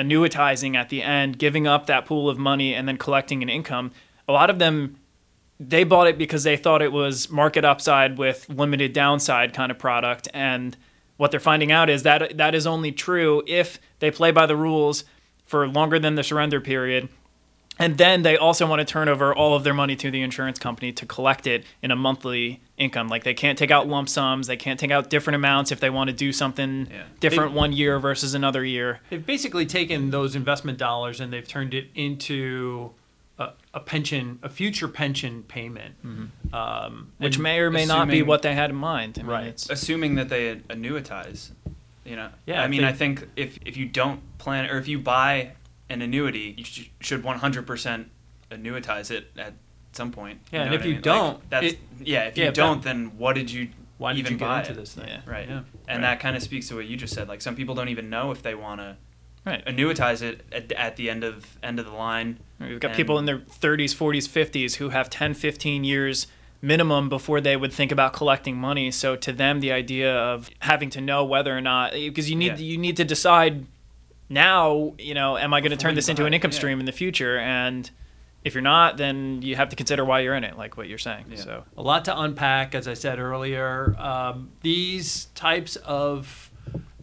annuitizing 0.00 0.74
at 0.74 0.88
the 0.88 1.02
end, 1.02 1.38
giving 1.38 1.66
up 1.66 1.86
that 1.86 2.06
pool 2.06 2.28
of 2.28 2.38
money 2.38 2.74
and 2.74 2.88
then 2.88 2.96
collecting 2.96 3.42
an 3.42 3.48
income. 3.48 3.92
A 4.28 4.32
lot 4.32 4.50
of 4.50 4.58
them 4.58 4.96
they 5.62 5.84
bought 5.84 6.06
it 6.06 6.16
because 6.16 6.42
they 6.42 6.56
thought 6.56 6.80
it 6.80 6.90
was 6.90 7.28
market 7.28 7.66
upside 7.66 8.16
with 8.16 8.48
limited 8.48 8.94
downside 8.94 9.52
kind 9.52 9.70
of 9.70 9.78
product 9.78 10.26
and 10.32 10.76
what 11.18 11.30
they're 11.30 11.38
finding 11.38 11.70
out 11.70 11.90
is 11.90 12.02
that 12.02 12.38
that 12.38 12.54
is 12.54 12.66
only 12.66 12.90
true 12.90 13.42
if 13.46 13.78
they 13.98 14.10
play 14.10 14.30
by 14.30 14.46
the 14.46 14.56
rules 14.56 15.04
for 15.44 15.68
longer 15.68 15.98
than 15.98 16.14
the 16.14 16.22
surrender 16.22 16.62
period 16.62 17.10
and 17.80 17.98
then 17.98 18.22
they 18.22 18.36
also 18.36 18.66
want 18.66 18.80
to 18.80 18.84
turn 18.84 19.08
over 19.08 19.34
all 19.34 19.54
of 19.54 19.64
their 19.64 19.74
money 19.74 19.96
to 19.96 20.10
the 20.10 20.22
insurance 20.22 20.58
company 20.58 20.92
to 20.92 21.06
collect 21.06 21.46
it 21.46 21.64
in 21.82 21.90
a 21.90 21.96
monthly 21.96 22.60
income. 22.76 23.08
Like 23.08 23.24
they 23.24 23.34
can't 23.34 23.58
take 23.58 23.70
out 23.70 23.88
lump 23.88 24.08
sums, 24.08 24.46
they 24.46 24.56
can't 24.56 24.78
take 24.78 24.90
out 24.90 25.10
different 25.10 25.34
amounts 25.36 25.72
if 25.72 25.80
they 25.80 25.90
want 25.90 26.08
to 26.10 26.14
do 26.16 26.32
something 26.32 26.88
Yeah. 26.90 27.02
different 27.18 27.52
one 27.52 27.72
year 27.72 27.98
versus 27.98 28.34
another 28.34 28.64
year. 28.64 29.00
They've 29.10 29.24
basically 29.24 29.66
taken 29.66 30.10
those 30.10 30.36
investment 30.36 30.78
dollars 30.78 31.20
and 31.20 31.32
they've 31.32 31.46
turned 31.46 31.74
it 31.74 31.88
into 31.94 32.90
a, 33.38 33.50
a 33.72 33.80
pension, 33.80 34.38
a 34.42 34.48
future 34.50 34.88
pension 34.88 35.42
payment, 35.44 35.94
um, 36.52 37.12
Which 37.18 37.38
may 37.38 37.58
or 37.60 37.70
may 37.70 37.86
not 37.86 38.08
be 38.08 38.22
what 38.22 38.42
they 38.42 38.54
had 38.54 38.70
in 38.70 38.76
mind. 38.76 39.16
I 39.18 39.22
mean, 39.22 39.30
Right. 39.30 39.46
it's- 39.46 39.68
assuming 39.70 40.14
that 40.16 40.28
they 40.28 40.56
annuitize 40.68 41.50
you 42.04 42.16
know 42.16 42.30
Yeah, 42.46 42.62
i 42.62 42.66
mean 42.66 42.80
they- 42.80 42.88
i 42.88 42.92
think 42.92 43.28
if 43.36 43.58
if 43.64 43.76
you 43.76 43.84
don't 43.84 44.20
plan 44.38 44.68
or 44.70 44.78
if 44.78 44.88
you 44.88 44.98
buy 44.98 45.50
an 45.90 46.00
annuity 46.02 46.54
you 46.56 46.64
sh- 46.64 46.88
should 47.00 47.22
100% 47.22 48.06
annuitize 48.50 49.10
it 49.10 49.30
at 49.36 49.54
some 49.92 50.10
point 50.12 50.40
Yeah, 50.52 50.62
and 50.62 50.70
know 50.70 50.74
if 50.76 50.80
what 50.80 50.84
I 50.86 50.88
you 50.88 50.94
mean? 50.94 51.02
don't, 51.02 51.34
like, 51.34 51.50
that's 51.50 51.66
it- 51.66 51.78
yeah 52.00 52.22
if 52.24 52.36
yeah, 52.36 52.44
you 52.44 52.48
if 52.50 52.54
don't 52.54 52.82
then 52.82 53.12
what 53.18 53.34
did 53.34 53.50
you 53.50 53.68
why 53.98 54.12
did 54.14 54.20
even 54.20 54.32
you 54.32 54.38
get 54.38 54.44
buy 54.48 54.60
into 54.60 54.72
it? 54.72 54.76
this 54.76 54.94
thing? 54.94 55.08
Yeah. 55.08 55.20
right 55.26 55.48
Yeah. 55.48 55.58
and 55.88 56.02
Right. 56.02 56.12
that 56.12 56.20
kind 56.20 56.36
of 56.36 56.42
speaks 56.42 56.68
to 56.68 56.76
what 56.76 56.86
you 56.86 56.96
just 56.96 57.14
said 57.14 57.28
like 57.28 57.42
some 57.42 57.54
people 57.56 57.74
don't 57.74 57.88
even 57.88 58.08
know 58.08 58.30
if 58.30 58.42
they 58.42 58.54
want 58.54 58.80
to 58.80 58.96
Right. 59.44 59.64
annuitize 59.64 60.20
it 60.22 60.44
at, 60.52 60.70
at 60.72 60.96
the 60.96 61.08
end 61.10 61.24
of 61.24 61.56
end 61.62 61.78
of 61.78 61.86
the 61.86 61.92
line 61.92 62.38
We've 62.60 62.78
got 62.78 62.88
And- 62.88 62.96
people 62.96 63.18
in 63.18 63.24
their 63.24 63.38
30s, 63.38 63.94
40s, 63.94 64.28
50s 64.28 64.74
who 64.76 64.90
have 64.90 65.08
10, 65.08 65.32
15 65.32 65.82
years 65.82 66.26
minimum 66.60 67.08
before 67.08 67.40
they 67.40 67.56
would 67.56 67.72
think 67.72 67.90
about 67.90 68.12
collecting 68.12 68.54
money. 68.54 68.90
So 68.90 69.16
to 69.16 69.32
them, 69.32 69.60
the 69.60 69.72
idea 69.72 70.14
of 70.14 70.50
having 70.58 70.90
to 70.90 71.00
know 71.00 71.24
whether 71.24 71.56
or 71.56 71.62
not 71.62 71.92
because 71.92 72.28
you 72.28 72.36
need 72.36 72.58
Yeah. 72.58 72.66
you 72.72 72.76
need 72.76 72.98
to 72.98 73.04
decide 73.04 73.64
now, 74.30 74.94
you 74.96 75.12
know, 75.12 75.36
am 75.36 75.52
I 75.52 75.60
going 75.60 75.72
to 75.72 75.76
turn 75.76 75.96
this 75.96 76.08
into 76.08 76.24
an 76.24 76.32
income 76.32 76.52
yeah. 76.52 76.56
stream 76.56 76.80
in 76.80 76.86
the 76.86 76.92
future? 76.92 77.36
And 77.38 77.90
if 78.44 78.54
you're 78.54 78.62
not, 78.62 78.96
then 78.96 79.42
you 79.42 79.56
have 79.56 79.68
to 79.70 79.76
consider 79.76 80.04
why 80.04 80.20
you're 80.20 80.36
in 80.36 80.44
it, 80.44 80.56
like 80.56 80.76
what 80.76 80.88
you're 80.88 80.98
saying. 80.98 81.26
Yeah. 81.30 81.36
So 81.36 81.64
a 81.76 81.82
lot 81.82 82.04
to 82.06 82.18
unpack, 82.18 82.74
as 82.74 82.86
I 82.86 82.94
said 82.94 83.18
earlier. 83.18 83.94
Um, 83.98 84.52
these 84.62 85.26
types 85.34 85.74
of 85.76 86.50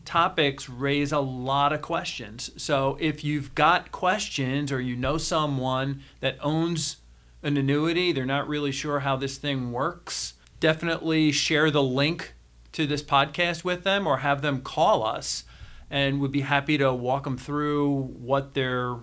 topics 0.06 0.70
raise 0.70 1.12
a 1.12 1.20
lot 1.20 1.74
of 1.74 1.82
questions. 1.82 2.50
So 2.56 2.98
if 3.00 3.26
you've 3.26 3.54
got 3.54 3.92
questions 3.92 4.72
or 4.72 4.80
you 4.80 4.96
know 4.96 5.18
someone 5.18 6.02
that 6.22 6.38
owns 6.42 6.98
an 7.44 7.58
annuity, 7.58 8.13
they're 8.13 8.26
not 8.26 8.48
really 8.48 8.72
sure 8.72 9.02
how 9.02 9.18
this 9.18 9.38
thing 9.38 9.74
works, 9.74 10.36
definitely 10.62 11.34
share 11.34 11.70
the 11.70 11.84
link 11.84 12.34
to 12.72 12.88
this 12.88 13.04
podcast 13.04 13.66
with 13.66 13.84
them 13.84 14.08
or 14.08 14.20
have 14.20 14.42
them 14.42 14.62
call 14.62 15.04
us 15.06 15.44
and 15.89 16.19
we'd 16.19 16.32
be 16.32 16.41
happy 16.41 16.78
to 16.78 16.93
walk 16.93 17.23
them 17.23 17.38
through 17.38 18.13
what 18.19 18.54
their 18.54 18.97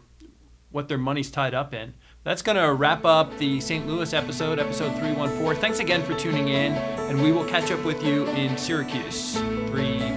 what 0.70 0.88
their 0.88 0.98
money's 0.98 1.30
tied 1.30 1.54
up 1.54 1.72
in. 1.72 1.94
That's 2.24 2.42
going 2.42 2.56
to 2.56 2.72
wrap 2.72 3.04
up 3.04 3.38
the 3.38 3.60
St. 3.60 3.86
Louis 3.86 4.12
episode, 4.12 4.58
episode 4.58 4.90
314. 4.98 5.60
Thanks 5.60 5.78
again 5.78 6.02
for 6.02 6.14
tuning 6.18 6.48
in, 6.48 6.72
and 6.72 7.22
we 7.22 7.30
will 7.30 7.44
catch 7.44 7.70
up 7.70 7.84
with 7.84 8.02
you 8.02 8.26
in 8.30 8.58
Syracuse. 8.58 9.36
3 9.36 10.13